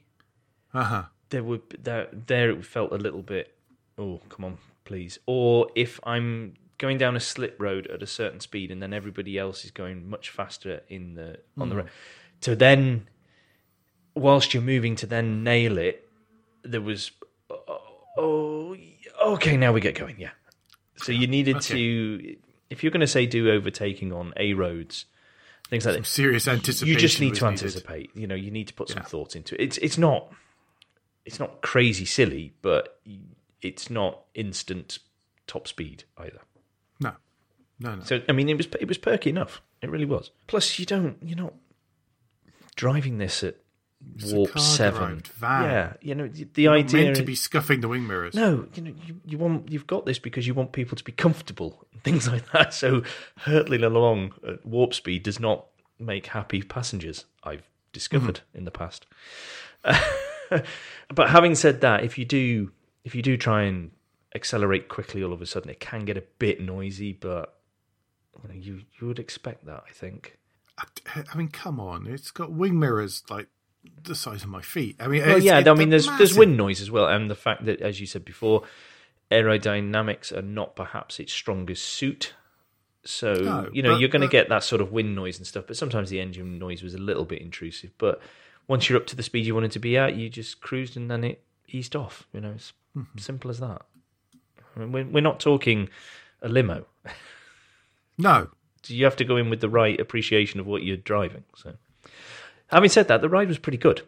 Uh 0.74 0.82
huh. 0.84 1.02
there 1.30 1.42
would 1.44 1.62
there 1.82 2.08
there 2.12 2.50
it 2.50 2.64
felt 2.66 2.92
a 2.92 2.96
little 2.96 3.22
bit 3.22 3.54
oh 3.98 4.20
come 4.28 4.44
on 4.44 4.58
please 4.84 5.18
or 5.26 5.68
if 5.74 6.00
i'm 6.04 6.54
going 6.78 6.98
down 6.98 7.14
a 7.16 7.20
slip 7.20 7.54
road 7.60 7.86
at 7.86 8.02
a 8.02 8.06
certain 8.06 8.40
speed 8.40 8.70
and 8.72 8.82
then 8.82 8.92
everybody 8.92 9.38
else 9.38 9.64
is 9.64 9.70
going 9.70 10.08
much 10.10 10.30
faster 10.30 10.80
in 10.88 11.14
the 11.14 11.38
on 11.56 11.68
the 11.68 11.76
road 11.76 11.88
to 12.40 12.56
then 12.56 13.06
whilst 14.14 14.52
you're 14.52 14.62
moving 14.62 14.96
to 14.96 15.06
then 15.06 15.42
nail 15.44 15.78
it 15.78 16.08
there 16.62 16.80
was 16.80 17.12
oh, 17.50 17.80
oh 18.18 18.76
okay 19.24 19.56
now 19.56 19.72
we 19.72 19.80
get 19.80 19.94
going 19.94 20.16
yeah 20.18 20.30
so 20.96 21.12
you 21.12 21.26
needed 21.26 21.56
Okay. 21.56 21.74
to 21.74 22.36
if 22.70 22.82
you're 22.82 22.90
going 22.92 23.00
to 23.00 23.06
say 23.06 23.26
do 23.26 23.50
overtaking 23.50 24.12
on 24.12 24.32
a 24.36 24.54
roads 24.54 25.06
things 25.70 25.86
like 25.86 25.96
that 25.96 26.06
Serious 26.06 26.46
anticipation. 26.48 26.88
you 26.94 26.96
just 27.00 27.20
need 27.20 27.34
to 27.36 27.44
needed. 27.44 27.60
anticipate. 27.62 28.10
You 28.14 28.26
know, 28.26 28.34
you 28.34 28.50
need 28.50 28.68
to 28.68 28.74
put 28.74 28.88
some 28.90 28.98
Yeah. 28.98 29.04
thought 29.04 29.34
into 29.34 29.54
it. 29.54 29.60
It's 29.64 29.78
it's 29.78 29.96
not 29.98 30.30
it's 31.24 31.38
not 31.38 31.62
crazy 31.62 32.04
silly, 32.04 32.54
but 32.62 33.00
it's 33.62 33.90
not 33.90 34.24
instant 34.34 34.98
top 35.46 35.66
speed 35.68 36.04
either. 36.18 36.40
No, 37.00 37.12
no, 37.78 37.96
no. 37.96 38.04
So 38.04 38.22
I 38.28 38.32
mean, 38.32 38.48
it 38.48 38.56
was 38.56 38.66
it 38.80 38.88
was 38.88 38.98
perky 38.98 39.30
enough. 39.30 39.62
It 39.82 39.90
really 39.90 40.04
was. 40.04 40.30
Plus, 40.46 40.78
you 40.78 40.86
don't 40.86 41.16
you're 41.22 41.36
not 41.36 41.54
driving 42.76 43.18
this 43.18 43.42
at 43.42 43.56
It's 44.16 44.32
warp 44.32 44.58
seven. 44.58 45.22
Yeah, 45.40 45.94
you 46.00 46.14
know 46.14 46.28
the, 46.28 46.66
Not 46.66 46.76
idea 46.76 47.04
meant 47.04 47.16
to 47.16 47.22
be 47.22 47.34
scuffing 47.34 47.80
the 47.80 47.88
wing 47.88 48.06
mirrors. 48.06 48.34
no, 48.34 48.66
you 48.74 48.82
know, 48.82 48.94
you, 49.06 49.20
you 49.24 49.38
want 49.38 49.70
you've 49.70 49.86
got 49.86 50.06
this 50.06 50.18
because 50.18 50.46
you 50.46 50.54
want 50.54 50.72
people 50.72 50.96
to 50.96 51.04
be 51.04 51.12
comfortable 51.12 51.86
and 51.92 52.02
things 52.02 52.28
like 52.32 52.50
that. 52.52 52.74
So 52.74 53.02
hurtling 53.38 53.82
along 53.82 54.34
at 54.46 54.64
warp 54.66 54.94
speed 54.94 55.22
does 55.22 55.40
not 55.40 55.66
make 55.98 56.26
happy 56.28 56.62
passengers. 56.62 57.24
I've 57.42 57.68
discovered 57.92 58.40
mm-hmm. 58.40 58.58
in 58.58 58.64
the 58.64 58.70
past. 58.70 59.06
but 61.14 61.30
having 61.30 61.54
said 61.54 61.80
that, 61.82 62.04
if 62.04 62.18
you 62.18 62.24
do 62.24 62.72
if 63.04 63.14
you 63.14 63.22
do 63.22 63.36
try 63.36 63.62
and 63.62 63.90
accelerate 64.34 64.88
quickly, 64.88 65.22
all 65.22 65.32
of 65.32 65.42
a 65.42 65.46
sudden 65.46 65.70
it 65.70 65.80
can 65.80 66.04
get 66.04 66.16
a 66.16 66.24
bit 66.38 66.60
noisy. 66.60 67.12
But 67.12 67.54
you 68.42 68.48
know, 68.48 68.54
you 68.54 68.80
you 69.00 69.06
would 69.06 69.18
expect 69.18 69.66
that. 69.66 69.84
I 69.88 69.92
think. 69.92 70.38
I, 70.76 70.84
I 71.32 71.36
mean, 71.36 71.48
come 71.48 71.78
on! 71.78 72.06
It's 72.06 72.30
got 72.30 72.50
wing 72.50 72.78
mirrors 72.78 73.22
like 73.30 73.46
the 74.02 74.14
size 74.14 74.42
of 74.42 74.48
my 74.48 74.62
feet. 74.62 74.96
I 74.98 75.06
mean, 75.08 75.22
Well, 75.22 75.38
yeah, 75.38 75.58
I 75.58 75.74
mean, 75.74 75.90
there's 75.90 76.06
there's 76.18 76.36
wind 76.36 76.56
noise 76.56 76.80
as 76.80 76.90
well, 76.90 77.06
and 77.06 77.30
the 77.30 77.34
fact 77.36 77.64
that, 77.66 77.80
as 77.80 78.00
you 78.00 78.06
said 78.06 78.24
before, 78.24 78.62
aerodynamics 79.30 80.32
are 80.36 80.42
not 80.42 80.76
perhaps 80.76 81.20
its 81.20 81.32
strongest 81.32 81.84
suit. 81.84 82.34
So 83.04 83.34
No, 83.34 83.68
you 83.72 83.82
know 83.82 83.92
but- 83.92 84.00
you're 84.00 84.08
going 84.08 84.22
to 84.22 84.28
get 84.28 84.48
that 84.48 84.64
sort 84.64 84.80
of 84.80 84.90
wind 84.90 85.14
noise 85.14 85.36
and 85.38 85.46
stuff, 85.46 85.64
but 85.66 85.76
sometimes 85.76 86.08
the 86.10 86.20
engine 86.20 86.58
noise 86.58 86.82
was 86.82 86.94
a 86.94 86.98
little 86.98 87.24
bit 87.24 87.42
intrusive. 87.42 87.90
But 87.98 88.20
once 88.68 88.88
you're 88.88 88.98
up 88.98 89.06
to 89.08 89.16
the 89.16 89.22
speed 89.22 89.46
you 89.46 89.54
wanted 89.54 89.72
to 89.72 89.78
be 89.78 89.96
at, 89.96 90.16
you 90.16 90.28
just 90.28 90.60
cruised 90.60 90.96
and 90.96 91.10
then 91.10 91.24
it 91.24 91.42
eased 91.68 91.94
off. 91.96 92.26
You 92.32 92.40
know, 92.40 92.52
it's 92.54 92.72
Mm-hmm. 92.96 93.18
simple 93.18 93.50
as 93.50 93.58
that. 93.58 93.82
I 94.76 94.78
mean, 94.78 94.92
we're, 94.92 95.04
we're 95.06 95.20
not 95.20 95.40
talking 95.40 95.88
a 96.42 96.48
limo. 96.48 96.86
No, 98.16 98.48
So 98.84 98.94
you 98.94 99.04
have 99.04 99.16
to 99.16 99.24
go 99.24 99.36
in 99.36 99.50
with 99.50 99.60
the 99.60 99.68
right 99.68 99.98
appreciation 99.98 100.60
of 100.60 100.66
what 100.66 100.84
you're 100.84 100.96
driving. 100.96 101.42
So, 101.56 101.74
having 102.68 102.88
said 102.90 103.08
that, 103.08 103.20
the 103.20 103.28
ride 103.28 103.48
was 103.48 103.58
pretty 103.58 103.78
good. 103.78 104.02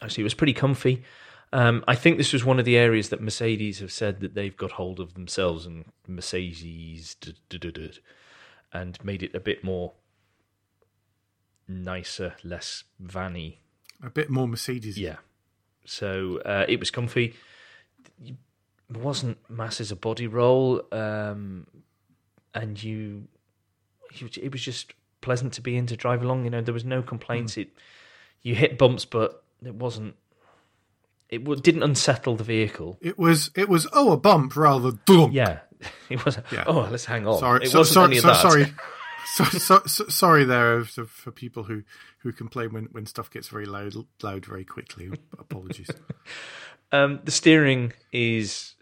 Actually, 0.00 0.22
it 0.22 0.24
was 0.24 0.34
pretty 0.34 0.52
comfy. 0.54 1.04
Um, 1.52 1.84
I 1.86 1.94
think 1.94 2.16
this 2.16 2.32
was 2.32 2.44
one 2.44 2.58
of 2.58 2.64
the 2.64 2.76
areas 2.76 3.10
that 3.10 3.20
Mercedes 3.22 3.78
have 3.78 3.92
said 3.92 4.20
that 4.20 4.34
they've 4.34 4.56
got 4.56 4.72
hold 4.72 4.98
of 4.98 5.14
themselves 5.14 5.66
and 5.66 5.84
Mercedes 6.08 7.14
and 8.72 9.04
made 9.04 9.22
it 9.22 9.34
a 9.34 9.40
bit 9.40 9.62
more 9.62 9.92
nicer, 11.72 12.34
less 12.44 12.84
vanny. 13.00 13.60
a 14.02 14.10
bit 14.10 14.30
more 14.30 14.46
Mercedes. 14.48 14.98
Yeah. 14.98 15.16
So 15.84 16.40
uh, 16.44 16.64
it 16.68 16.78
was 16.78 16.90
comfy. 16.90 17.34
It 18.24 18.36
wasn't 18.90 19.38
mass 19.50 19.80
as 19.80 19.90
a 19.90 19.96
body 19.96 20.26
roll, 20.26 20.82
um, 20.92 21.66
and 22.54 22.80
you, 22.82 23.24
you, 24.14 24.28
it 24.40 24.52
was 24.52 24.62
just 24.62 24.92
pleasant 25.20 25.52
to 25.54 25.60
be 25.60 25.76
in 25.76 25.86
to 25.86 25.96
drive 25.96 26.22
along. 26.22 26.44
You 26.44 26.50
know, 26.50 26.60
there 26.60 26.74
was 26.74 26.84
no 26.84 27.02
complaints. 27.02 27.56
It, 27.56 27.70
you 28.42 28.54
hit 28.54 28.78
bumps, 28.78 29.04
but 29.04 29.42
it 29.64 29.74
wasn't. 29.74 30.14
It 31.30 31.44
didn't 31.62 31.82
unsettle 31.82 32.36
the 32.36 32.44
vehicle. 32.44 32.98
It 33.00 33.18
was. 33.18 33.50
It 33.56 33.68
was. 33.68 33.86
Oh, 33.92 34.12
a 34.12 34.16
bump 34.16 34.54
rather. 34.54 34.92
Dunk. 35.06 35.32
Yeah, 35.32 35.60
it 36.10 36.24
was. 36.24 36.38
Yeah. 36.52 36.64
Oh, 36.66 36.86
let's 36.90 37.06
hang 37.06 37.26
on. 37.26 37.38
Sorry. 37.38 37.64
it 37.64 37.70
so, 37.70 37.78
wasn't 37.78 37.94
sorry. 37.94 38.06
any 38.08 38.16
of 38.18 38.22
so- 38.22 38.28
that. 38.28 38.42
sorry. 38.42 38.74
So, 39.26 39.44
so, 39.44 39.82
so, 39.86 40.08
sorry 40.08 40.44
there 40.44 40.84
for, 40.84 41.04
for 41.04 41.30
people 41.30 41.64
who, 41.64 41.82
who 42.18 42.32
complain 42.32 42.72
when, 42.72 42.84
when 42.86 43.06
stuff 43.06 43.30
gets 43.30 43.48
very 43.48 43.66
loud 43.66 43.94
loud 44.22 44.44
very 44.44 44.64
quickly. 44.64 45.10
Apologies. 45.38 45.90
Um, 46.94 47.20
the 47.24 47.30
steering 47.30 47.94
is 48.12 48.74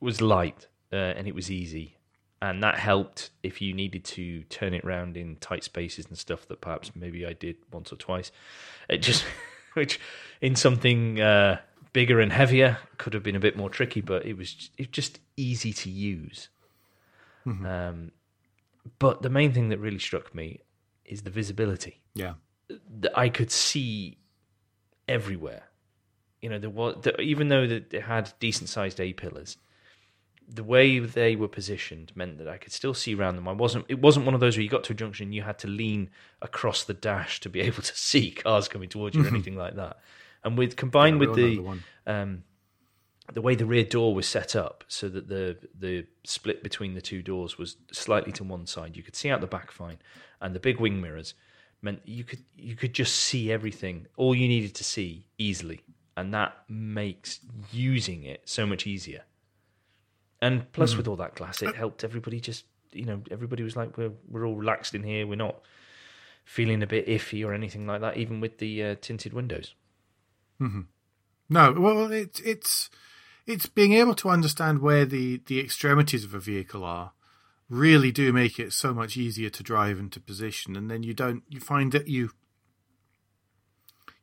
was 0.00 0.20
light 0.20 0.66
uh, 0.92 0.96
and 0.96 1.28
it 1.28 1.34
was 1.34 1.48
easy, 1.48 1.96
and 2.42 2.60
that 2.64 2.76
helped 2.76 3.30
if 3.44 3.62
you 3.62 3.72
needed 3.72 4.04
to 4.04 4.42
turn 4.44 4.74
it 4.74 4.84
round 4.84 5.16
in 5.16 5.36
tight 5.36 5.62
spaces 5.62 6.06
and 6.06 6.18
stuff 6.18 6.48
that 6.48 6.60
perhaps 6.60 6.90
maybe 6.96 7.24
I 7.24 7.34
did 7.34 7.54
once 7.70 7.92
or 7.92 7.96
twice. 7.96 8.32
It 8.90 8.98
just 8.98 9.24
which 9.74 10.00
in 10.40 10.56
something 10.56 11.20
uh, 11.20 11.60
bigger 11.92 12.20
and 12.20 12.32
heavier. 12.32 12.78
Could 12.98 13.14
have 13.14 13.22
been 13.22 13.36
a 13.36 13.40
bit 13.40 13.56
more 13.56 13.70
tricky, 13.70 14.00
but 14.00 14.26
it 14.26 14.36
was 14.36 14.70
it 14.76 14.90
just 14.90 15.20
easy 15.36 15.72
to 15.72 15.88
use. 15.88 16.48
Um, 17.46 18.10
but 18.98 19.22
the 19.22 19.30
main 19.30 19.52
thing 19.52 19.68
that 19.70 19.78
really 19.78 19.98
struck 19.98 20.34
me 20.34 20.60
is 21.04 21.22
the 21.22 21.30
visibility. 21.30 22.02
Yeah. 22.14 22.34
that 23.00 23.16
I 23.16 23.28
could 23.28 23.50
see 23.50 24.18
everywhere. 25.08 25.64
You 26.40 26.50
know, 26.50 26.58
there 26.58 26.70
was 26.70 26.96
the, 27.02 27.20
even 27.20 27.48
though 27.48 27.66
that 27.66 27.92
it 27.92 28.02
had 28.02 28.32
decent 28.40 28.68
sized 28.68 29.00
A 29.00 29.12
pillars, 29.12 29.56
the 30.48 30.62
way 30.64 30.98
they 30.98 31.34
were 31.34 31.48
positioned 31.48 32.12
meant 32.14 32.38
that 32.38 32.48
I 32.48 32.56
could 32.56 32.72
still 32.72 32.94
see 32.94 33.14
around 33.14 33.36
them. 33.36 33.48
I 33.48 33.52
wasn't. 33.52 33.84
It 33.88 34.00
wasn't 34.00 34.26
one 34.26 34.34
of 34.34 34.40
those 34.40 34.56
where 34.56 34.62
you 34.62 34.68
got 34.68 34.84
to 34.84 34.92
a 34.92 34.96
junction, 34.96 35.24
and 35.26 35.34
you 35.34 35.42
had 35.42 35.58
to 35.60 35.68
lean 35.68 36.10
across 36.40 36.84
the 36.84 36.94
dash 36.94 37.40
to 37.40 37.48
be 37.48 37.60
able 37.68 37.82
to 37.82 37.96
see 37.96 38.30
cars 38.30 38.68
coming 38.68 38.88
towards 38.88 39.16
you 39.16 39.24
or 39.24 39.28
anything 39.28 39.56
like 39.56 39.76
that. 39.76 39.98
And 40.44 40.56
with 40.56 40.76
combined 40.76 41.18
we 41.18 41.26
with 41.26 41.36
the 41.36 41.56
the 41.56 41.58
one. 41.58 41.84
um, 42.06 42.44
the 43.32 43.42
way 43.42 43.54
the 43.54 43.66
rear 43.66 43.84
door 43.84 44.14
was 44.14 44.26
set 44.26 44.54
up, 44.54 44.84
so 44.88 45.08
that 45.08 45.28
the 45.28 45.56
the 45.78 46.06
split 46.24 46.62
between 46.62 46.94
the 46.94 47.00
two 47.00 47.22
doors 47.22 47.58
was 47.58 47.76
slightly 47.92 48.32
to 48.32 48.44
one 48.44 48.66
side. 48.66 48.96
You 48.96 49.02
could 49.02 49.16
see 49.16 49.30
out 49.30 49.40
the 49.40 49.46
back 49.46 49.70
fine, 49.70 49.98
and 50.40 50.54
the 50.54 50.60
big 50.60 50.80
wing 50.80 51.00
mirrors 51.00 51.34
meant 51.82 52.00
you 52.04 52.24
could 52.24 52.44
you 52.56 52.76
could 52.76 52.92
just 52.92 53.16
see 53.16 53.50
everything. 53.50 54.06
All 54.16 54.34
you 54.34 54.48
needed 54.48 54.74
to 54.76 54.84
see 54.84 55.26
easily, 55.38 55.80
and 56.16 56.32
that 56.34 56.56
makes 56.68 57.40
using 57.72 58.24
it 58.24 58.42
so 58.44 58.66
much 58.66 58.86
easier. 58.86 59.22
And 60.40 60.70
plus, 60.72 60.96
with 60.96 61.08
all 61.08 61.16
that 61.16 61.34
glass, 61.34 61.62
it 61.62 61.74
helped 61.74 62.04
everybody. 62.04 62.40
Just 62.40 62.64
you 62.92 63.04
know, 63.04 63.22
everybody 63.30 63.62
was 63.62 63.76
like, 63.76 63.96
"We're 63.96 64.12
we're 64.28 64.46
all 64.46 64.54
relaxed 64.56 64.94
in 64.94 65.02
here. 65.02 65.26
We're 65.26 65.36
not 65.36 65.60
feeling 66.44 66.82
a 66.82 66.86
bit 66.86 67.06
iffy 67.06 67.44
or 67.44 67.52
anything 67.52 67.86
like 67.86 68.02
that." 68.02 68.16
Even 68.16 68.40
with 68.40 68.58
the 68.58 68.84
uh, 68.84 68.94
tinted 69.00 69.32
windows. 69.32 69.74
No, 71.48 71.72
well, 71.72 72.10
it's 72.12 72.40
it's 72.40 72.90
it's 73.46 73.66
being 73.66 73.92
able 73.92 74.14
to 74.14 74.28
understand 74.28 74.80
where 74.80 75.04
the 75.04 75.40
the 75.46 75.60
extremities 75.60 76.24
of 76.24 76.34
a 76.34 76.40
vehicle 76.40 76.84
are 76.84 77.12
really 77.68 78.12
do 78.12 78.32
make 78.32 78.58
it 78.58 78.72
so 78.72 78.94
much 78.94 79.16
easier 79.16 79.50
to 79.50 79.62
drive 79.62 79.98
into 79.98 80.20
position, 80.20 80.76
and 80.76 80.90
then 80.90 81.02
you 81.02 81.14
don't 81.14 81.42
you 81.48 81.60
find 81.60 81.92
that 81.92 82.08
you 82.08 82.30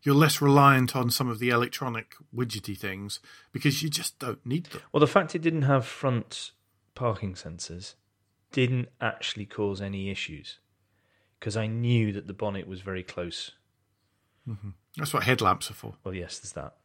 you're 0.02 0.16
less 0.16 0.42
reliant 0.42 0.96
on 0.96 1.10
some 1.10 1.30
of 1.30 1.40
the 1.40 1.50
electronic 1.50 2.14
widgety 2.36 2.78
things 2.78 3.20
because 3.52 3.82
you 3.82 3.90
just 3.90 4.20
don't 4.20 4.46
need 4.46 4.66
them. 4.66 4.82
Well, 4.92 5.00
the 5.00 5.08
fact 5.08 5.34
it 5.34 5.42
didn't 5.42 5.62
have 5.64 5.86
front 5.86 6.52
parking 6.94 7.34
sensors 7.36 7.96
didn't 8.52 8.90
actually 9.00 9.46
cause 9.46 9.82
any 9.82 10.10
issues 10.10 10.60
because 11.40 11.56
I 11.56 11.68
knew 11.68 12.12
that 12.12 12.28
the 12.28 12.34
bonnet 12.34 12.68
was 12.68 12.82
very 12.82 13.04
close. 13.04 13.52
Mm-hmm. 14.48 14.72
That's 14.98 15.14
what 15.14 15.24
headlamps 15.24 15.72
are 15.72 15.76
for. 15.76 15.96
Well, 16.04 16.14
yes, 16.14 16.40
there's 16.40 16.54
that, 16.54 16.76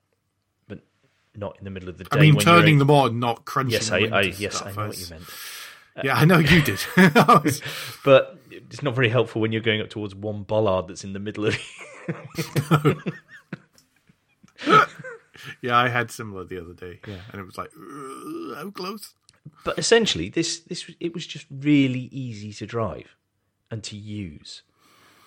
not 1.36 1.56
in 1.58 1.64
the 1.64 1.70
middle 1.70 1.88
of 1.88 1.98
the 1.98 2.04
day. 2.04 2.10
I 2.12 2.20
mean, 2.20 2.36
turning 2.36 2.74
in- 2.74 2.78
them 2.78 2.90
on, 2.90 3.18
not 3.18 3.44
crunching. 3.44 3.72
Yes, 3.72 3.90
I, 3.90 3.98
I 3.98 4.20
yes, 4.22 4.56
stuff. 4.56 4.76
I 4.76 4.82
know 4.82 4.88
what 4.88 4.98
you 4.98 5.06
meant. 5.10 5.24
Yeah, 6.04 6.14
I 6.14 6.26
know 6.26 6.38
you 6.38 6.62
did. 6.62 6.78
But 8.04 8.38
it's 8.50 8.84
not 8.84 8.94
very 8.94 9.08
helpful 9.08 9.40
when 9.40 9.50
you're 9.50 9.60
going 9.60 9.80
up 9.80 9.90
towards 9.90 10.14
one 10.14 10.44
bollard 10.44 10.86
that's 10.86 11.02
in 11.02 11.12
the 11.12 11.18
middle 11.18 11.46
of. 11.46 11.56
yeah, 15.60 15.76
I 15.76 15.88
had 15.88 16.12
similar 16.12 16.44
the 16.44 16.60
other 16.60 16.72
day. 16.72 17.00
Yeah, 17.06 17.16
and 17.32 17.40
it 17.40 17.44
was 17.44 17.58
like, 17.58 17.70
"Ugh, 17.76 18.56
how 18.56 18.70
close? 18.70 19.14
but 19.64 19.78
essentially, 19.78 20.28
this 20.28 20.60
this 20.60 20.90
it 21.00 21.14
was 21.14 21.26
just 21.26 21.46
really 21.50 22.08
easy 22.12 22.52
to 22.52 22.66
drive 22.66 23.16
and 23.70 23.82
to 23.84 23.96
use, 23.96 24.62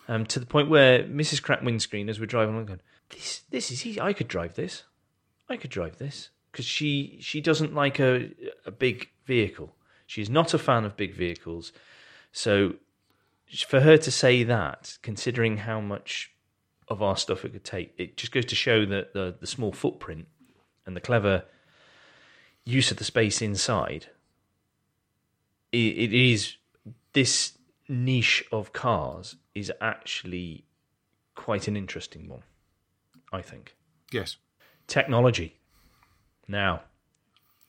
um, 0.08 0.26
to 0.28 0.40
the 0.40 0.46
point 0.46 0.70
where 0.70 1.04
Mrs. 1.04 1.42
Crack 1.42 1.62
windscreen, 1.62 2.10
as 2.10 2.20
we're 2.20 2.26
driving 2.26 2.56
along, 2.56 2.68
going, 2.68 2.82
"This 3.10 3.42
this 3.50 3.72
is 3.72 3.86
easy. 3.86 4.00
I 4.00 4.14
could 4.14 4.28
drive 4.28 4.56
this. 4.56 4.84
I 5.52 5.58
could 5.58 5.72
drive 5.72 5.98
this." 5.98 6.30
Because 6.52 6.66
she 6.66 7.18
she 7.22 7.42
doesn't 7.42 7.74
like 7.74 8.00
a 8.00 8.32
a 8.66 8.72
big 8.72 9.10
vehicle. 9.26 9.76
She's 10.06 10.30
not 10.30 10.54
a 10.54 10.58
fan 10.58 10.84
of 10.86 10.98
big 10.98 11.14
vehicles, 11.14 11.72
so 12.32 12.76
for 13.68 13.82
her 13.82 13.98
to 13.98 14.12
say 14.12 14.44
that, 14.44 14.98
considering 15.02 15.58
how 15.58 15.80
much 15.80 16.32
of 16.88 17.02
our 17.02 17.16
stuff 17.16 17.46
it 17.46 17.54
could 17.54 17.64
take, 17.64 17.94
it 17.98 18.18
just 18.18 18.32
goes 18.32 18.46
to 18.46 18.56
show 18.56 18.86
that 18.86 19.14
the 19.14 19.36
the 19.40 19.48
small 19.48 19.72
footprint 19.72 20.28
and 20.86 20.96
the 20.96 21.02
clever 21.02 21.46
use 22.66 22.92
of 22.92 22.98
the 22.98 23.04
space 23.04 23.42
inside. 23.42 24.08
It, 25.72 25.78
it 25.78 26.14
is 26.14 26.58
this 27.14 27.58
niche 27.88 28.44
of 28.52 28.74
cars 28.74 29.36
is 29.54 29.72
actually 29.80 30.66
quite 31.36 31.68
an 31.68 31.78
interesting 31.78 32.28
one, 32.28 32.44
I 33.32 33.42
think. 33.42 33.76
Yes. 34.12 34.38
Technology. 34.92 35.56
Now, 36.50 36.82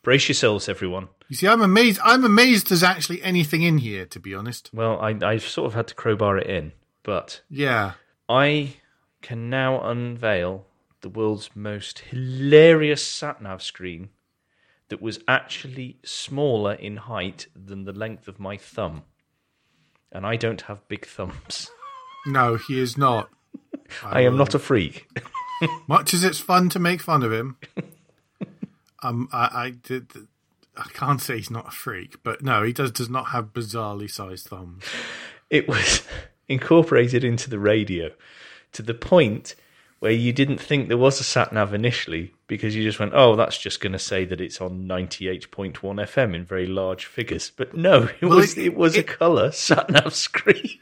brace 0.02 0.26
yourselves, 0.28 0.68
everyone. 0.68 1.06
You 1.28 1.36
see, 1.36 1.46
I'm 1.46 1.60
amazed. 1.60 2.00
I'm 2.02 2.24
amazed 2.24 2.68
there's 2.68 2.82
actually 2.82 3.22
anything 3.22 3.62
in 3.62 3.78
here. 3.78 4.06
To 4.06 4.18
be 4.18 4.34
honest. 4.34 4.70
Well, 4.74 4.98
I, 5.00 5.16
I've 5.22 5.44
sort 5.44 5.68
of 5.68 5.74
had 5.74 5.86
to 5.86 5.94
crowbar 5.94 6.38
it 6.38 6.48
in, 6.48 6.72
but 7.04 7.42
Yeah. 7.48 7.92
I 8.28 8.74
can 9.20 9.48
now 9.48 9.80
unveil 9.88 10.66
the 11.00 11.08
world's 11.08 11.50
most 11.54 12.00
hilarious 12.00 13.06
sat 13.06 13.40
nav 13.40 13.62
screen 13.62 14.08
that 14.88 15.00
was 15.00 15.20
actually 15.28 15.98
smaller 16.04 16.72
in 16.74 16.96
height 16.96 17.46
than 17.54 17.84
the 17.84 17.92
length 17.92 18.26
of 18.26 18.40
my 18.40 18.56
thumb. 18.56 19.04
And 20.10 20.26
I 20.26 20.34
don't 20.34 20.62
have 20.62 20.88
big 20.88 21.06
thumbs. 21.06 21.70
No, 22.26 22.56
he 22.56 22.80
is 22.80 22.98
not. 22.98 23.30
I 24.04 24.22
am 24.22 24.36
not 24.36 24.56
a 24.56 24.58
freak. 24.58 25.06
Much 25.86 26.14
as 26.14 26.24
it's 26.24 26.38
fun 26.40 26.68
to 26.70 26.78
make 26.78 27.00
fun 27.00 27.22
of 27.22 27.32
him, 27.32 27.56
um, 29.02 29.28
I, 29.32 29.38
I 29.54 29.70
did. 29.70 30.10
I 30.76 30.84
can't 30.94 31.20
say 31.20 31.36
he's 31.36 31.50
not 31.50 31.68
a 31.68 31.70
freak, 31.72 32.22
but 32.22 32.42
no, 32.42 32.62
he 32.62 32.72
does 32.72 32.90
does 32.90 33.10
not 33.10 33.26
have 33.28 33.52
bizarrely 33.52 34.10
sized 34.10 34.48
thumbs. 34.48 34.84
It 35.50 35.68
was 35.68 36.02
incorporated 36.48 37.24
into 37.24 37.50
the 37.50 37.58
radio 37.58 38.10
to 38.72 38.82
the 38.82 38.94
point 38.94 39.54
where 39.98 40.12
you 40.12 40.32
didn't 40.32 40.58
think 40.58 40.88
there 40.88 40.96
was 40.98 41.20
a 41.20 41.24
sat 41.24 41.52
nav 41.52 41.72
initially 41.74 42.32
because 42.48 42.74
you 42.74 42.82
just 42.82 42.98
went, 42.98 43.12
oh, 43.14 43.36
that's 43.36 43.56
just 43.58 43.80
going 43.80 43.92
to 43.92 43.98
say 44.00 44.24
that 44.24 44.40
it's 44.40 44.60
on 44.60 44.84
98.1 44.88 45.74
FM 45.74 46.34
in 46.34 46.44
very 46.44 46.66
large 46.66 47.06
figures. 47.06 47.52
But 47.54 47.76
no, 47.76 48.08
it 48.20 48.22
Well, 48.26 48.38
was 48.38 48.56
it- 48.58 48.66
it, 48.66 48.74
was 48.74 48.96
a 48.96 49.02
colour 49.04 49.52
sat 49.52 49.90
nav 49.90 50.12
screen. 50.14 50.78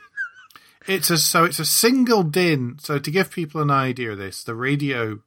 It's 0.90 1.08
a 1.10 1.18
so 1.18 1.44
it's 1.44 1.58
a 1.60 1.64
single 1.64 2.22
din. 2.24 2.76
So 2.80 2.98
to 2.98 3.10
give 3.10 3.30
people 3.30 3.60
an 3.60 3.70
idea 3.70 4.12
of 4.12 4.18
this, 4.18 4.42
the 4.42 4.54
radio 4.54 5.20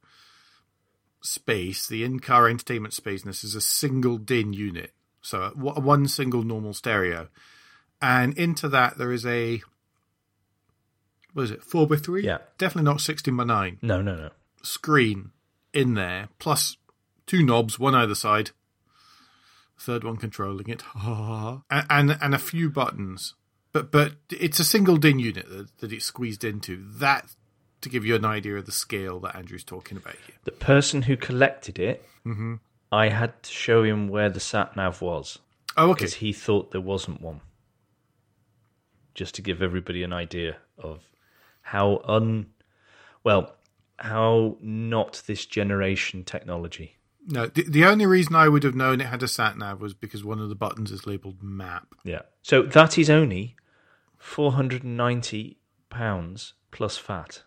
space, 1.22 1.88
the 1.88 2.04
in-car 2.04 2.50
entertainment 2.50 2.94
space, 2.94 3.24
this 3.24 3.44
is 3.46 3.56
a 3.56 3.62
single 3.62 4.18
din 4.18 4.52
unit. 4.54 4.92
So 5.22 5.52
one 5.56 6.08
single 6.10 6.44
normal 6.44 6.74
stereo, 6.74 7.30
and 8.02 8.38
into 8.38 8.68
that 8.70 8.98
there 8.98 9.14
is 9.14 9.26
a 9.26 9.62
what 11.32 11.44
is 11.44 11.52
it 11.52 11.64
four 11.64 11.88
by 11.88 11.96
three? 11.96 12.26
Yeah. 12.26 12.40
definitely 12.58 12.92
not 12.92 13.00
sixteen 13.02 13.38
by 13.38 13.46
nine 13.46 13.80
No, 13.82 14.02
no, 14.02 14.16
no. 14.16 14.30
screen 14.64 15.32
in 15.74 15.94
there, 15.94 16.28
plus 16.40 16.76
two 17.26 17.44
knobs, 17.44 17.80
one 17.80 17.96
either 17.96 18.16
side. 18.16 18.52
Third 19.80 20.04
one 20.04 20.18
controlling 20.18 20.68
it, 20.70 20.84
and 20.96 21.62
and, 21.70 22.18
and 22.22 22.36
a 22.36 22.38
few 22.38 22.70
buttons. 22.70 23.36
But 23.74 23.92
but 23.92 24.14
it's 24.30 24.60
a 24.60 24.64
single 24.64 24.98
DIN 24.98 25.20
unit 25.20 25.50
that, 25.50 25.78
that 25.80 25.92
it's 25.92 26.06
squeezed 26.06 26.44
into. 26.44 26.84
That 27.00 27.26
to 27.82 27.90
give 27.90 28.06
you 28.06 28.16
an 28.16 28.24
idea 28.24 28.56
of 28.56 28.66
the 28.66 28.72
scale 28.72 29.20
that 29.22 29.36
Andrew's 29.36 29.64
talking 29.66 29.98
about 29.98 30.16
here. 30.26 30.36
The 30.46 30.52
person 30.52 31.02
who 31.04 31.18
collected 31.18 31.78
it, 31.80 32.06
Mm-hmm. 32.26 32.56
I 32.92 33.10
had 33.10 33.42
to 33.44 33.52
show 33.52 33.84
him 33.84 34.08
where 34.08 34.30
the 34.30 34.40
sat 34.40 34.76
nav 34.78 35.02
was 35.02 35.40
Oh, 35.76 35.90
okay. 35.90 35.94
because 35.96 36.14
he 36.14 36.32
thought 36.32 36.72
there 36.72 36.80
wasn't 36.80 37.20
one. 37.22 37.42
Just 39.16 39.36
to 39.36 39.42
give 39.42 39.62
everybody 39.62 40.04
an 40.04 40.14
idea 40.14 40.58
of 40.78 41.02
how 41.62 42.02
un 42.08 42.48
well 43.24 43.56
how 43.98 44.58
not 44.62 45.22
this 45.28 45.46
generation 45.46 46.24
technology. 46.24 46.98
No, 47.28 47.46
the, 47.48 47.64
the 47.70 47.86
only 47.86 48.06
reason 48.06 48.36
I 48.36 48.48
would 48.50 48.64
have 48.64 48.76
known 48.76 49.02
it 49.02 49.08
had 49.08 49.24
a 49.24 49.28
sat 49.28 49.58
nav 49.58 49.82
was 49.82 49.94
because 49.94 50.24
one 50.24 50.40
of 50.40 50.50
the 50.50 50.56
buttons 50.56 50.92
is 50.92 51.06
labeled 51.08 51.42
map. 51.44 51.96
Yeah. 52.04 52.22
So 52.42 52.64
that 52.64 52.98
is 52.98 53.10
only 53.10 53.56
four 54.24 54.54
hundred 54.54 54.84
and 54.84 54.96
ninety 54.96 55.58
pounds 55.90 56.54
plus 56.72 56.98
VAT. 56.98 57.44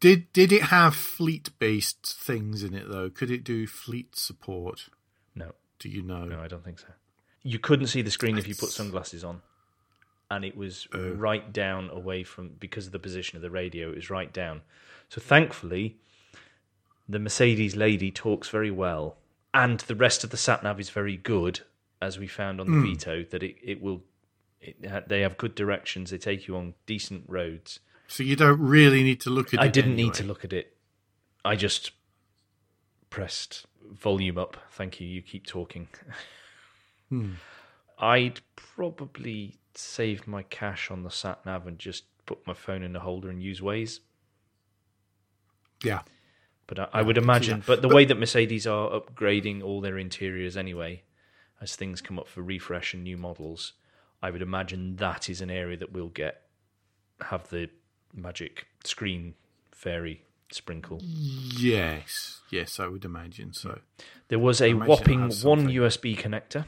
Did 0.00 0.32
did 0.32 0.52
it 0.52 0.64
have 0.64 0.94
fleet 0.94 1.50
based 1.58 2.04
things 2.06 2.64
in 2.64 2.74
it 2.74 2.88
though? 2.88 3.08
Could 3.08 3.30
it 3.30 3.44
do 3.44 3.66
fleet 3.66 4.16
support? 4.16 4.88
No, 5.34 5.52
Do 5.78 5.88
you 5.88 6.02
know? 6.02 6.24
no, 6.24 6.40
I 6.40 6.48
don't 6.48 6.64
think 6.64 6.80
so. 6.80 6.88
You 7.44 7.60
couldn't 7.60 7.86
see 7.86 8.02
the 8.02 8.10
screen 8.10 8.36
if 8.36 8.48
you 8.48 8.56
put 8.56 8.70
sunglasses 8.70 9.22
on, 9.22 9.42
and 10.28 10.44
it 10.44 10.56
was 10.56 10.88
oh. 10.92 11.12
right 11.12 11.52
down 11.52 11.88
away 11.90 12.24
from 12.24 12.50
because 12.58 12.86
of 12.86 12.92
the 12.92 12.98
position 12.98 13.36
of 13.36 13.42
the 13.42 13.50
radio. 13.50 13.90
It 13.90 13.96
was 13.96 14.10
right 14.10 14.32
down. 14.32 14.62
So 15.08 15.20
thankfully, 15.20 15.98
the 17.08 17.20
Mercedes 17.20 17.76
lady 17.76 18.10
talks 18.10 18.48
very 18.48 18.72
well, 18.72 19.16
and 19.54 19.80
the 19.80 19.94
rest 19.94 20.24
of 20.24 20.30
the 20.30 20.36
sat 20.36 20.64
nav 20.64 20.80
is 20.80 20.90
very 20.90 21.16
good, 21.16 21.60
as 22.02 22.18
we 22.18 22.26
found 22.26 22.60
on 22.60 22.66
the 22.66 22.72
hmm. 22.72 22.82
Vito. 22.82 23.22
That 23.22 23.44
it 23.44 23.56
it 23.62 23.80
will. 23.80 24.02
It, 24.60 25.08
they 25.08 25.20
have 25.20 25.36
good 25.36 25.54
directions. 25.54 26.10
They 26.10 26.18
take 26.18 26.48
you 26.48 26.56
on 26.56 26.74
decent 26.86 27.24
roads. 27.28 27.80
So 28.08 28.22
you 28.22 28.36
don't 28.36 28.60
really 28.60 29.02
need 29.02 29.20
to 29.22 29.30
look 29.30 29.48
at 29.48 29.54
it. 29.54 29.60
I 29.60 29.68
didn't 29.68 29.92
anyway. 29.92 30.08
need 30.08 30.14
to 30.14 30.24
look 30.24 30.44
at 30.44 30.52
it. 30.52 30.76
I 31.44 31.56
just 31.56 31.92
pressed 33.10 33.66
volume 33.90 34.38
up. 34.38 34.56
Thank 34.72 35.00
you. 35.00 35.06
You 35.06 35.22
keep 35.22 35.46
talking. 35.46 35.88
Hmm. 37.08 37.36
I'd 37.98 38.40
probably 38.54 39.56
save 39.74 40.26
my 40.26 40.42
cash 40.42 40.90
on 40.90 41.04
the 41.04 41.10
sat 41.10 41.44
nav 41.46 41.66
and 41.66 41.78
just 41.78 42.04
put 42.26 42.46
my 42.46 42.52
phone 42.52 42.82
in 42.82 42.92
the 42.92 43.00
holder 43.00 43.30
and 43.30 43.42
use 43.42 43.60
Waze. 43.60 44.00
Yeah. 45.82 46.02
But 46.66 46.78
I, 46.80 46.88
I 46.92 47.02
would 47.02 47.16
imagine, 47.16 47.62
but 47.66 47.80
the 47.80 47.88
way 47.88 48.04
that 48.04 48.18
Mercedes 48.18 48.66
are 48.66 48.90
upgrading 48.90 49.62
all 49.62 49.80
their 49.80 49.96
interiors 49.96 50.54
anyway, 50.56 51.02
as 51.62 51.74
things 51.74 52.02
come 52.02 52.18
up 52.18 52.28
for 52.28 52.42
refresh 52.42 52.92
and 52.92 53.02
new 53.02 53.16
models, 53.16 53.72
I 54.22 54.30
would 54.30 54.42
imagine 54.42 54.96
that 54.96 55.28
is 55.30 55.40
an 55.40 55.50
area 55.50 55.76
that 55.76 55.92
we'll 55.92 56.08
get 56.08 56.42
have 57.22 57.48
the 57.50 57.68
magic 58.14 58.66
screen 58.84 59.34
fairy 59.72 60.22
sprinkle. 60.50 61.00
Yes. 61.02 62.40
Yes, 62.50 62.80
I 62.80 62.86
would 62.86 63.04
imagine 63.04 63.52
so. 63.52 63.80
There 64.28 64.38
was 64.38 64.60
a 64.60 64.72
whopping 64.74 65.20
one. 65.42 65.68
USB 65.68 66.16
connector, 66.16 66.64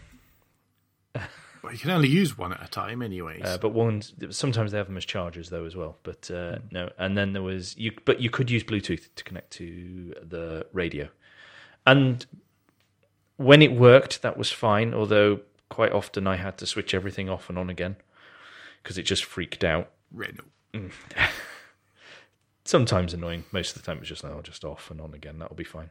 Well, 1.63 1.73
you 1.73 1.79
can 1.79 1.91
only 1.91 2.09
use 2.09 2.39
one 2.39 2.53
at 2.55 2.63
a 2.65 2.69
time, 2.71 3.03
anyways. 3.03 3.43
uh, 3.45 3.59
but 3.59 3.71
one 3.71 4.01
sometimes 4.33 4.73
they 4.73 4.79
have 4.79 4.87
them 4.87 4.97
as 4.97 5.05
chargers 5.05 5.51
though 5.51 5.65
as 5.67 5.77
well. 5.77 5.99
But 6.03 6.31
uh, 6.31 6.57
Hmm. 6.59 6.67
no, 6.71 6.91
and 6.99 7.17
then 7.19 7.33
there 7.33 7.43
was 7.43 7.77
you, 7.77 7.93
but 8.05 8.21
you 8.21 8.31
could 8.31 8.51
use 8.51 8.65
Bluetooth 8.65 9.09
to 9.15 9.25
connect 9.25 9.51
to 9.53 10.15
the 10.23 10.67
radio, 10.73 11.09
and 11.87 12.25
when 13.37 13.61
it 13.63 13.73
worked, 13.73 14.23
that 14.23 14.37
was 14.39 14.51
fine. 14.51 14.95
Although 14.95 15.41
quite 15.71 15.93
often 15.93 16.27
I 16.27 16.37
had 16.37 16.59
to 16.59 16.67
switch 16.67 16.93
everything 16.93 17.31
off 17.31 17.49
and 17.49 17.59
on 17.59 17.71
again 17.71 17.97
because 18.83 18.99
it 18.99 19.05
just 19.05 19.25
freaked 19.25 19.65
out. 19.65 19.91
Renault. 20.13 20.45
Sometimes 22.65 23.15
annoying. 23.15 23.45
Most 23.53 23.75
of 23.75 23.83
the 23.83 23.87
time 23.87 23.97
it 23.97 24.01
was 24.01 24.09
just 24.11 24.25
oh, 24.25 24.41
just 24.43 24.65
off 24.65 24.91
and 24.91 25.01
on 25.01 25.15
again. 25.15 25.39
That'll 25.39 25.57
be 25.57 25.65
fine. 25.65 25.91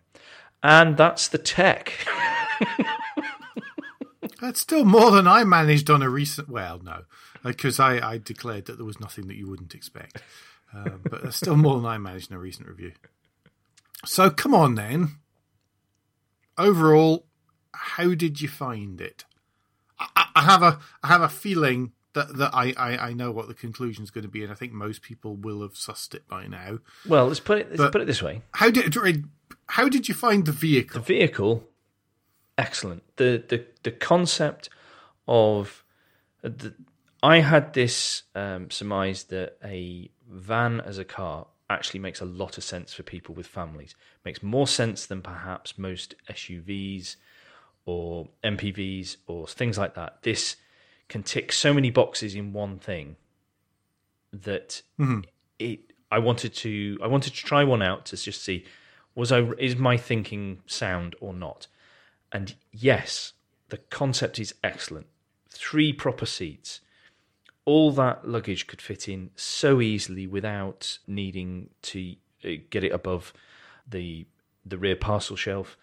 And 0.61 0.95
that's 0.97 1.27
the 1.27 1.37
tech. 1.37 1.93
That's 4.41 4.61
still 4.61 4.85
more 4.85 5.11
than 5.11 5.27
I 5.27 5.43
managed 5.43 5.89
on 5.89 6.01
a 6.01 6.09
recent. 6.09 6.49
Well, 6.49 6.79
no, 6.81 7.03
because 7.43 7.79
I, 7.79 7.99
I 7.99 8.17
declared 8.17 8.65
that 8.65 8.77
there 8.77 8.85
was 8.85 8.99
nothing 8.99 9.27
that 9.27 9.35
you 9.35 9.49
wouldn't 9.49 9.75
expect. 9.75 10.21
Um, 10.73 11.01
but 11.09 11.23
that's 11.23 11.37
still 11.37 11.57
more 11.57 11.75
than 11.75 11.85
I 11.85 11.97
managed 11.97 12.31
in 12.31 12.37
a 12.37 12.39
recent 12.39 12.67
review. 12.67 12.93
So 14.05 14.29
come 14.29 14.53
on 14.53 14.75
then. 14.75 15.15
Overall, 16.57 17.25
how 17.73 18.13
did 18.13 18.39
you 18.39 18.47
find 18.47 19.01
it? 19.01 19.25
I, 19.99 20.25
I- 20.35 20.41
have 20.41 20.63
a 20.63 20.79
I 21.03 21.07
have 21.07 21.21
a 21.21 21.29
feeling 21.29 21.91
that 22.13 22.35
that 22.37 22.51
I, 22.53 22.73
I, 22.77 22.97
I 23.09 23.13
know 23.13 23.31
what 23.31 23.47
the 23.47 23.53
conclusion 23.53 24.03
is 24.03 24.11
going 24.11 24.23
to 24.23 24.29
be, 24.29 24.41
and 24.43 24.51
I 24.51 24.55
think 24.55 24.73
most 24.73 25.01
people 25.01 25.35
will 25.35 25.61
have 25.61 25.73
sussed 25.73 26.13
it 26.15 26.27
by 26.27 26.47
now. 26.47 26.79
Well, 27.07 27.27
let's 27.27 27.39
put 27.39 27.59
it 27.59 27.69
let's 27.69 27.77
But- 27.81 27.91
put 27.91 28.01
it 28.01 28.05
this 28.07 28.23
way. 28.23 28.41
How 28.53 28.69
did 28.71 28.95
how 29.67 29.87
did 29.89 30.07
you 30.07 30.15
find 30.15 30.45
the 30.45 30.51
vehicle? 30.51 30.99
the 31.01 31.05
vehicle 31.05 31.67
excellent 32.57 33.03
the 33.17 33.43
the 33.47 33.65
the 33.83 33.91
concept 33.91 34.69
of 35.27 35.83
uh, 36.43 36.49
the, 36.49 36.73
i 37.23 37.39
had 37.39 37.73
this 37.73 38.23
um 38.35 38.69
surmise 38.69 39.25
that 39.25 39.57
a 39.63 40.09
van 40.29 40.81
as 40.81 40.97
a 40.97 41.05
car 41.05 41.47
actually 41.69 41.99
makes 41.99 42.19
a 42.19 42.25
lot 42.25 42.57
of 42.57 42.63
sense 42.63 42.93
for 42.93 43.03
people 43.03 43.33
with 43.33 43.47
families 43.47 43.95
makes 44.25 44.43
more 44.43 44.67
sense 44.67 45.05
than 45.05 45.21
perhaps 45.21 45.77
most 45.77 46.15
suvs 46.29 47.15
or 47.85 48.27
mpvs 48.43 49.17
or 49.27 49.47
things 49.47 49.77
like 49.77 49.95
that 49.95 50.21
this 50.23 50.55
can 51.07 51.23
tick 51.23 51.51
so 51.51 51.73
many 51.73 51.89
boxes 51.89 52.35
in 52.35 52.53
one 52.53 52.77
thing 52.77 53.15
that 54.31 54.81
it 55.57 55.79
I 56.11 56.19
wanted 56.19 56.53
to 56.55 56.97
I 57.03 57.07
wanted 57.07 57.33
to 57.33 57.43
try 57.43 57.63
one 57.63 57.81
out 57.81 58.05
to 58.07 58.17
just 58.17 58.43
see 58.43 58.65
was 59.15 59.31
I 59.31 59.41
is 59.57 59.75
my 59.75 59.97
thinking 59.97 60.61
sound 60.65 61.15
or 61.19 61.33
not. 61.33 61.67
And 62.31 62.55
yes, 62.71 63.33
the 63.69 63.77
concept 63.77 64.39
is 64.39 64.53
excellent. 64.63 65.07
Three 65.49 65.93
proper 65.93 66.25
seats. 66.25 66.81
All 67.65 67.91
that 67.91 68.27
luggage 68.27 68.67
could 68.67 68.81
fit 68.81 69.07
in 69.07 69.31
so 69.35 69.81
easily 69.81 70.25
without 70.25 70.99
needing 71.07 71.69
to 71.83 72.15
uh, 72.43 72.49
get 72.69 72.83
it 72.83 72.91
above 72.91 73.33
the 73.87 74.25
the 74.65 74.77
rear 74.77 74.95
parcel 74.95 75.35
shelf, 75.35 75.77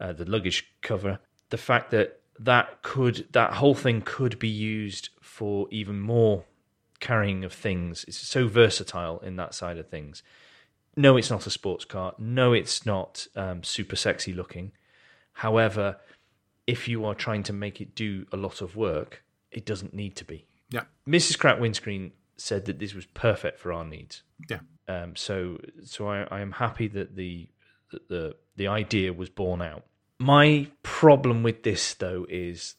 uh, 0.00 0.12
the 0.12 0.24
luggage 0.24 0.66
cover. 0.82 1.20
The 1.54 1.58
fact 1.58 1.92
that 1.92 2.20
that 2.40 2.82
could 2.82 3.28
that 3.30 3.52
whole 3.52 3.76
thing 3.76 4.02
could 4.04 4.40
be 4.40 4.48
used 4.48 5.10
for 5.20 5.68
even 5.70 6.00
more 6.00 6.42
carrying 6.98 7.44
of 7.44 7.52
things. 7.52 8.04
It's 8.08 8.16
so 8.16 8.48
versatile 8.48 9.20
in 9.20 9.36
that 9.36 9.54
side 9.54 9.78
of 9.78 9.88
things. 9.88 10.24
No, 10.96 11.16
it's 11.16 11.30
not 11.30 11.46
a 11.46 11.50
sports 11.50 11.84
car. 11.84 12.12
No, 12.18 12.52
it's 12.52 12.84
not 12.84 13.28
um, 13.36 13.62
super 13.62 13.94
sexy 13.94 14.32
looking. 14.32 14.72
However, 15.34 15.98
if 16.66 16.88
you 16.88 17.04
are 17.04 17.14
trying 17.14 17.44
to 17.44 17.52
make 17.52 17.80
it 17.80 17.94
do 17.94 18.26
a 18.32 18.36
lot 18.36 18.60
of 18.60 18.74
work, 18.74 19.22
it 19.52 19.64
doesn't 19.64 19.94
need 19.94 20.16
to 20.16 20.24
be. 20.24 20.48
Yeah, 20.70 20.86
Mrs. 21.06 21.38
Crack 21.38 21.60
Windscreen 21.60 22.10
said 22.36 22.64
that 22.64 22.80
this 22.80 22.94
was 22.94 23.06
perfect 23.06 23.60
for 23.60 23.72
our 23.72 23.84
needs. 23.84 24.24
yeah, 24.50 24.58
Um, 24.88 25.14
so, 25.14 25.58
so 25.84 26.08
I, 26.08 26.26
I 26.32 26.40
am 26.40 26.50
happy 26.50 26.88
that 26.88 27.14
the, 27.14 27.48
that 27.92 28.08
the 28.08 28.36
the 28.56 28.66
idea 28.66 29.12
was 29.12 29.30
borne 29.30 29.62
out. 29.62 29.84
My 30.18 30.68
problem 30.82 31.42
with 31.42 31.62
this, 31.64 31.94
though, 31.94 32.24
is 32.28 32.76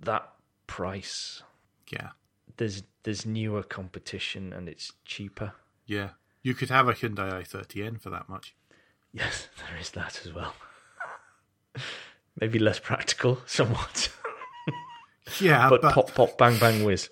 that 0.00 0.28
price. 0.66 1.42
yeah, 1.90 2.10
There's 2.56 2.82
there's 3.04 3.26
newer 3.26 3.62
competition 3.62 4.52
and 4.52 4.68
it's 4.68 4.92
cheaper. 5.04 5.52
yeah. 5.86 6.10
You 6.44 6.54
could 6.54 6.70
have 6.70 6.88
a 6.88 6.92
Hyundai 6.92 7.30
i30N 7.46 8.00
for 8.00 8.10
that 8.10 8.28
much. 8.28 8.56
Yes, 9.12 9.46
there 9.58 9.78
is 9.80 9.90
that 9.90 10.20
as 10.26 10.32
well. 10.32 10.54
Maybe 12.40 12.58
less 12.58 12.80
practical, 12.80 13.38
somewhat, 13.46 14.08
Yeah, 15.40 15.68
but, 15.68 15.82
but, 15.82 15.94
pop 15.94 16.14
pop 16.14 16.36
bang 16.38 16.58
bang 16.58 16.84
whiz. 16.84 17.08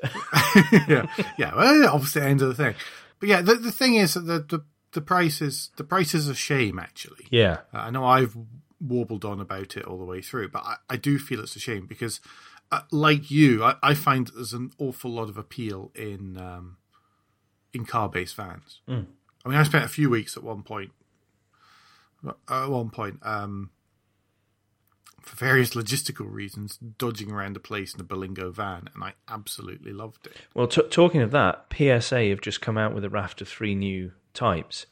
yeah, 0.88 1.07
yeah. 1.38 1.55
Well, 1.55 1.88
obviously, 1.94 2.22
end 2.22 2.42
of 2.42 2.48
the 2.48 2.55
thing. 2.64 2.74
But 3.20 3.29
yeah, 3.29 3.40
the 3.40 3.55
the 3.55 3.70
thing 3.70 3.94
is 3.94 4.14
that 4.14 4.22
the 4.22 4.38
the, 4.40 4.64
the 4.92 5.00
price 5.00 5.40
is 5.40 5.70
the 5.76 5.85
price 5.85 6.12
is 6.14 6.29
a 6.29 6.35
shame. 6.35 6.79
Actually, 6.81 7.26
yeah, 7.31 7.59
Uh, 7.72 7.79
I 7.79 7.90
know 7.90 8.05
I've 8.05 8.37
warbled 8.81 9.25
on 9.25 9.40
about 9.40 9.77
it 9.77 9.85
all 9.85 9.99
the 9.99 10.05
way 10.05 10.23
through, 10.23 10.49
but 10.49 10.62
I, 10.64 10.77
I 10.88 10.97
do 10.97 11.19
feel 11.19 11.40
it's 11.40 11.57
a 11.57 11.61
shame 11.61 11.87
because, 11.87 12.21
uh, 12.73 12.81
like 12.90 13.31
you, 13.31 13.62
I, 13.62 13.77
I 13.83 13.95
find 13.95 14.29
there's 14.35 14.53
an 14.55 14.71
awful 14.79 15.11
lot 15.11 15.29
of 15.29 15.37
appeal 15.37 15.90
in 15.95 16.37
um, 16.38 16.77
in 17.73 17.85
car 17.85 18.09
based 18.09 18.35
vans. 18.37 18.81
Mm. 18.88 19.07
I 19.45 19.49
mean, 19.49 19.59
I 19.59 19.62
spent 19.62 19.85
a 19.85 19.88
few 19.88 20.09
weeks 20.11 20.37
at 20.37 20.43
one 20.43 20.62
point. 20.62 20.93
uh, 22.27 22.33
At 22.49 22.69
one 22.71 22.90
point, 22.90 23.19
um, 23.23 23.71
for 25.23 25.37
various 25.37 25.71
logistical 25.75 26.27
reasons, 26.33 26.79
dodging 26.79 27.31
around 27.31 27.55
the 27.55 27.61
place 27.61 27.95
in 27.95 28.01
a 28.01 28.05
Berlingo 28.05 28.53
van, 28.53 28.88
and 28.95 29.05
I 29.05 29.12
absolutely 29.29 29.93
loved 29.93 30.27
it. 30.27 30.37
Well, 30.55 30.66
t- 30.66 30.83
talking 30.90 31.21
of 31.21 31.31
that, 31.33 31.66
PSA 31.77 32.29
have 32.31 32.40
just 32.40 32.61
come 32.62 32.79
out 32.79 32.95
with 32.95 33.05
a 33.05 33.11
raft 33.11 33.40
of 33.43 33.49
three 33.49 33.75
new 33.75 34.12
types, 34.33 34.87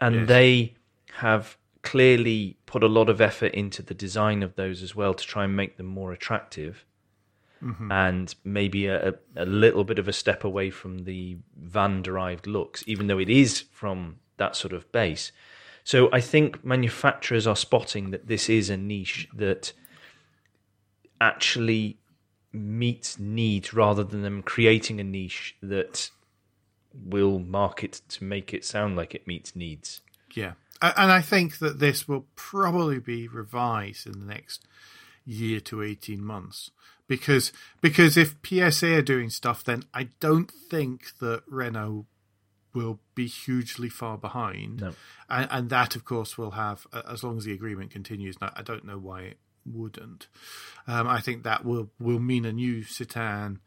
and 0.00 0.14
Yes. 0.16 0.28
they 0.28 0.74
have 1.14 1.56
clearly 1.82 2.56
put 2.66 2.82
a 2.82 2.88
lot 2.88 3.08
of 3.08 3.20
effort 3.20 3.52
into 3.54 3.82
the 3.82 3.94
design 3.94 4.42
of 4.42 4.54
those 4.54 4.82
as 4.82 4.94
well 4.94 5.14
to 5.14 5.26
try 5.26 5.44
and 5.44 5.56
make 5.56 5.76
them 5.76 5.86
more 5.86 6.12
attractive. 6.12 6.84
Mm-hmm. 7.62 7.92
And 7.92 8.34
maybe 8.44 8.86
a, 8.86 9.14
a 9.36 9.46
little 9.46 9.84
bit 9.84 9.98
of 9.98 10.08
a 10.08 10.12
step 10.12 10.42
away 10.42 10.70
from 10.70 11.04
the 11.04 11.36
van 11.56 12.02
derived 12.02 12.46
looks, 12.46 12.82
even 12.86 13.06
though 13.06 13.20
it 13.20 13.30
is 13.30 13.60
from 13.70 14.16
that 14.36 14.56
sort 14.56 14.72
of 14.72 14.90
base. 14.90 15.30
So 15.84 16.08
I 16.12 16.20
think 16.20 16.64
manufacturers 16.64 17.46
are 17.46 17.56
spotting 17.56 18.10
that 18.10 18.26
this 18.26 18.48
is 18.48 18.70
a 18.70 18.76
niche 18.76 19.28
that 19.34 19.72
actually 21.20 21.98
meets 22.52 23.18
needs 23.18 23.72
rather 23.72 24.04
than 24.04 24.22
them 24.22 24.42
creating 24.42 25.00
a 25.00 25.04
niche 25.04 25.56
that 25.62 26.10
will 26.94 27.38
market 27.38 28.02
to 28.08 28.24
make 28.24 28.52
it 28.52 28.64
sound 28.64 28.96
like 28.96 29.14
it 29.14 29.26
meets 29.26 29.56
needs. 29.56 30.02
Yeah, 30.34 30.52
and 30.82 31.12
I 31.12 31.20
think 31.20 31.58
that 31.58 31.78
this 31.78 32.06
will 32.08 32.26
probably 32.34 32.98
be 32.98 33.28
revised 33.28 34.06
in 34.06 34.18
the 34.20 34.26
next 34.26 34.66
year 35.24 35.60
to 35.60 35.82
eighteen 35.82 36.24
months 36.24 36.70
because 37.08 37.52
because 37.80 38.16
if 38.16 38.36
PSA 38.44 38.96
are 38.96 39.02
doing 39.02 39.30
stuff, 39.30 39.62
then 39.64 39.84
I 39.94 40.08
don't 40.20 40.50
think 40.50 41.18
that 41.20 41.42
Renault 41.48 42.06
will 42.74 43.00
be 43.14 43.26
hugely 43.26 43.90
far 43.90 44.16
behind, 44.16 44.80
No. 44.80 44.94
and, 45.28 45.46
and 45.50 45.70
that 45.70 45.94
of 45.94 46.04
course 46.06 46.38
will 46.38 46.52
have 46.52 46.86
as 47.06 47.22
long 47.22 47.36
as 47.36 47.44
the 47.44 47.52
agreement 47.52 47.90
continues. 47.90 48.40
Now, 48.40 48.50
I 48.56 48.62
don't 48.62 48.84
know 48.86 48.96
why 48.98 49.20
it 49.22 49.38
wouldn't. 49.66 50.26
Um, 50.86 51.06
I 51.06 51.20
think 51.20 51.42
that 51.44 51.64
will 51.64 51.90
will 52.00 52.18
mean 52.18 52.44
a 52.46 52.52
new 52.52 52.82
Citan 52.82 53.58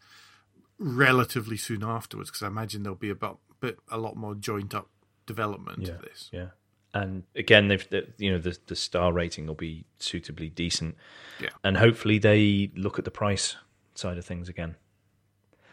relatively 0.78 1.58
soon 1.58 1.84
afterwards 1.84 2.30
because 2.30 2.44
I 2.44 2.48
imagine 2.48 2.84
there'll 2.84 2.96
be 2.98 3.10
about 3.10 3.40
bit 3.62 3.78
a 3.90 3.98
lot 3.98 4.16
more 4.18 4.36
joint 4.36 4.74
up 4.76 4.90
development 5.26 5.88
of 5.88 6.02
this. 6.02 6.30
Yeah. 6.34 6.48
And 6.96 7.24
again, 7.36 7.68
they've 7.68 7.88
the, 7.90 8.08
you 8.18 8.32
know 8.32 8.40
the 8.40 8.58
the 8.68 8.76
star 8.76 9.12
rating 9.14 9.46
will 9.48 9.54
be 9.54 9.84
suitably 10.00 10.50
decent, 10.50 10.96
Yeah. 11.42 11.50
and 11.64 11.78
hopefully 11.78 12.18
they 12.20 12.72
look 12.76 12.98
at 12.98 13.06
the 13.06 13.12
price 13.12 13.58
side 13.94 14.18
of 14.18 14.26
things 14.26 14.50
again. 14.50 14.76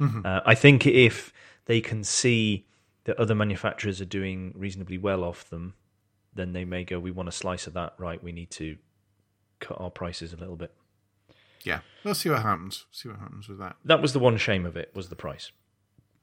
Uh, 0.00 0.40
I 0.44 0.56
think 0.56 0.84
if 0.84 1.32
they 1.66 1.80
can 1.80 2.02
see 2.02 2.66
that 3.04 3.16
other 3.20 3.36
manufacturers 3.36 4.00
are 4.00 4.04
doing 4.20 4.52
reasonably 4.56 4.98
well 4.98 5.22
off 5.22 5.48
them, 5.48 5.74
then 6.34 6.52
they 6.52 6.64
may 6.64 6.82
go, 6.82 6.98
"We 6.98 7.12
want 7.12 7.28
a 7.28 7.32
slice 7.32 7.68
of 7.68 7.72
that." 7.74 7.94
Right, 7.98 8.20
we 8.20 8.32
need 8.32 8.50
to 8.52 8.76
cut 9.60 9.80
our 9.80 9.90
prices 9.90 10.32
a 10.32 10.36
little 10.36 10.56
bit. 10.56 10.74
Yeah, 11.62 11.80
we'll 12.02 12.16
see 12.16 12.30
what 12.30 12.42
happens. 12.42 12.86
See 12.90 13.08
what 13.08 13.20
happens 13.20 13.48
with 13.48 13.58
that. 13.60 13.76
That 13.84 14.02
was 14.02 14.12
the 14.12 14.18
one 14.18 14.36
shame 14.38 14.66
of 14.66 14.76
it 14.76 14.90
was 14.92 15.08
the 15.08 15.14
price. 15.14 15.52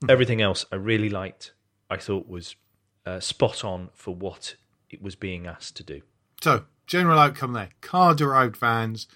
Everything 0.10 0.42
else 0.42 0.66
I 0.74 0.76
really 0.76 1.10
liked. 1.10 1.54
I 1.90 1.96
thought 1.96 2.28
was 2.28 2.58
uh, 3.06 3.22
spot 3.22 3.64
on 3.64 3.90
for 3.94 4.14
what 4.14 4.56
it 4.90 5.02
was 5.02 5.16
being 5.16 5.48
asked 5.48 5.76
to 5.78 5.84
do. 5.84 6.02
So, 6.42 6.66
general 6.88 7.20
outcome 7.20 7.54
there: 7.54 7.70
car 7.82 8.14
derived 8.16 8.56
vans, 8.58 9.08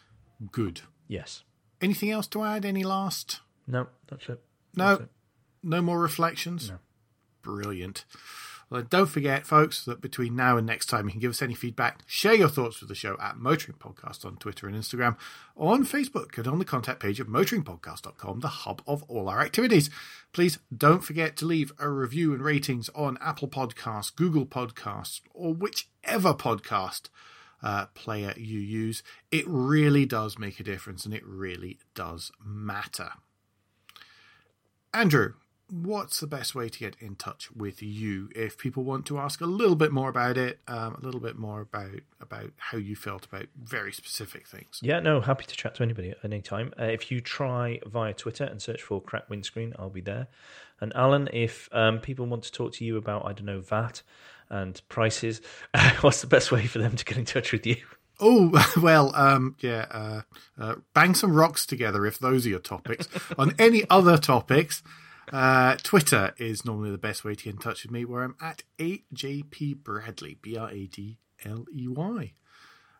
good. 0.51 0.81
Yes. 1.07 1.43
Anything 1.81 2.11
else 2.11 2.27
to 2.27 2.43
add? 2.43 2.65
Any 2.65 2.83
last? 2.83 3.41
No, 3.67 3.87
that's 4.07 4.27
it. 4.29 4.41
No, 4.75 4.89
That's 4.89 5.01
it. 5.01 5.09
no 5.63 5.81
more 5.81 5.99
reflections. 5.99 6.69
No. 6.69 6.77
Brilliant. 7.41 8.05
Well, 8.73 8.81
don't 8.81 9.05
forget, 9.05 9.45
folks, 9.45 9.85
that 9.85 10.01
between 10.01 10.35
now 10.35 10.57
and 10.57 10.65
next 10.65 10.87
time, 10.87 11.05
you 11.05 11.11
can 11.11 11.19
give 11.19 11.29
us 11.29 11.43
any 11.43 11.53
feedback, 11.53 11.99
share 12.07 12.33
your 12.33 12.49
thoughts 12.49 12.79
with 12.79 12.89
the 12.89 12.95
show 12.95 13.15
at 13.21 13.37
Motoring 13.37 13.77
Podcast 13.77 14.25
on 14.25 14.35
Twitter 14.37 14.67
and 14.67 14.75
Instagram, 14.75 15.15
on 15.55 15.85
Facebook 15.85 16.39
and 16.39 16.47
on 16.47 16.57
the 16.57 16.65
contact 16.65 16.99
page 16.99 17.19
of 17.19 17.27
motoringpodcast.com, 17.27 18.39
the 18.39 18.47
hub 18.47 18.81
of 18.87 19.03
all 19.03 19.29
our 19.29 19.41
activities. 19.41 19.91
Please 20.31 20.57
don't 20.75 21.03
forget 21.03 21.37
to 21.37 21.45
leave 21.45 21.71
a 21.77 21.87
review 21.87 22.33
and 22.33 22.41
ratings 22.41 22.89
on 22.95 23.19
Apple 23.21 23.47
Podcasts, 23.47 24.15
Google 24.15 24.47
Podcasts, 24.47 25.21
or 25.35 25.53
whichever 25.53 26.33
podcast 26.33 27.09
uh, 27.61 27.85
player 27.93 28.33
you 28.35 28.57
use. 28.59 29.03
It 29.29 29.45
really 29.47 30.07
does 30.07 30.39
make 30.39 30.59
a 30.59 30.63
difference 30.63 31.05
and 31.05 31.13
it 31.13 31.23
really 31.23 31.77
does 31.93 32.31
matter. 32.43 33.11
Andrew, 34.95 35.33
what's 35.73 36.19
the 36.19 36.27
best 36.27 36.53
way 36.53 36.69
to 36.69 36.79
get 36.79 36.95
in 36.99 37.15
touch 37.15 37.51
with 37.51 37.81
you 37.81 38.29
if 38.35 38.57
people 38.57 38.83
want 38.83 39.07
to 39.07 39.17
ask 39.17 39.41
a 39.41 39.45
little 39.45 39.75
bit 39.75 39.91
more 39.91 40.09
about 40.09 40.37
it, 40.37 40.59
um, 40.67 40.95
a 40.95 40.99
little 41.03 41.19
bit 41.19 41.35
more 41.35 41.61
about 41.61 42.01
about 42.21 42.51
how 42.57 42.77
you 42.77 42.95
felt 42.95 43.25
about 43.25 43.47
very 43.61 43.91
specific 43.91 44.47
things? 44.47 44.79
Yeah, 44.81 44.99
no, 44.99 45.19
happy 45.19 45.45
to 45.45 45.55
chat 45.55 45.75
to 45.75 45.83
anybody 45.83 46.11
at 46.11 46.17
any 46.23 46.41
time. 46.41 46.73
Uh, 46.79 46.85
if 46.85 47.11
you 47.11 47.21
try 47.21 47.79
via 47.87 48.13
Twitter 48.13 48.43
and 48.43 48.61
search 48.61 48.83
for 48.83 49.01
Crack 49.01 49.29
Windscreen, 49.29 49.73
I'll 49.79 49.89
be 49.89 50.01
there. 50.01 50.27
And 50.79 50.93
Alan, 50.95 51.29
if 51.33 51.69
um, 51.71 51.99
people 51.99 52.25
want 52.27 52.43
to 52.43 52.51
talk 52.51 52.73
to 52.73 52.85
you 52.85 52.97
about, 52.97 53.25
I 53.25 53.33
don't 53.33 53.45
know, 53.45 53.61
VAT 53.61 54.03
and 54.49 54.79
prices, 54.89 55.41
what's 56.01 56.21
the 56.21 56.27
best 56.27 56.51
way 56.51 56.67
for 56.67 56.79
them 56.79 56.95
to 56.95 57.05
get 57.05 57.17
in 57.17 57.25
touch 57.25 57.51
with 57.51 57.65
you? 57.65 57.77
Oh 58.19 58.51
well, 58.81 59.15
um, 59.15 59.55
yeah. 59.59 59.85
Uh, 59.89 60.21
uh, 60.59 60.75
bang 60.93 61.15
some 61.15 61.33
rocks 61.33 61.65
together 61.65 62.05
if 62.05 62.19
those 62.19 62.45
are 62.45 62.49
your 62.49 62.59
topics. 62.59 63.07
On 63.39 63.55
any 63.57 63.89
other 63.89 64.17
topics, 64.17 64.83
uh, 65.31 65.75
Twitter 65.83 66.33
is 66.37 66.65
normally 66.65 66.91
the 66.91 66.97
best 66.97 67.23
way 67.23 67.35
to 67.35 67.43
get 67.43 67.53
in 67.53 67.59
touch 67.59 67.83
with 67.83 67.91
me, 67.91 68.05
where 68.05 68.23
I'm 68.23 68.35
at 68.41 68.63
AJP 68.79 69.77
Bradley, 69.83 70.37
B 70.41 70.57
R 70.57 70.69
A 70.69 70.85
D 70.87 71.17
L 71.45 71.65
E 71.73 71.87
Y. 71.87 72.33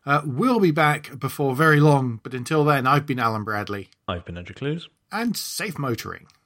Uh, 0.05 0.21
we'll 0.25 0.59
be 0.59 0.71
back 0.71 1.17
before 1.17 1.55
very 1.55 1.79
long, 1.79 2.19
but 2.23 2.33
until 2.33 2.63
then, 2.65 2.85
I've 2.85 3.05
been 3.05 3.19
Alan 3.19 3.43
Bradley, 3.43 3.89
I've 4.07 4.25
been 4.25 4.37
Andrew 4.37 4.55
Clues. 4.55 4.89
and 5.11 5.35
safe 5.37 5.77
motoring. 5.79 6.27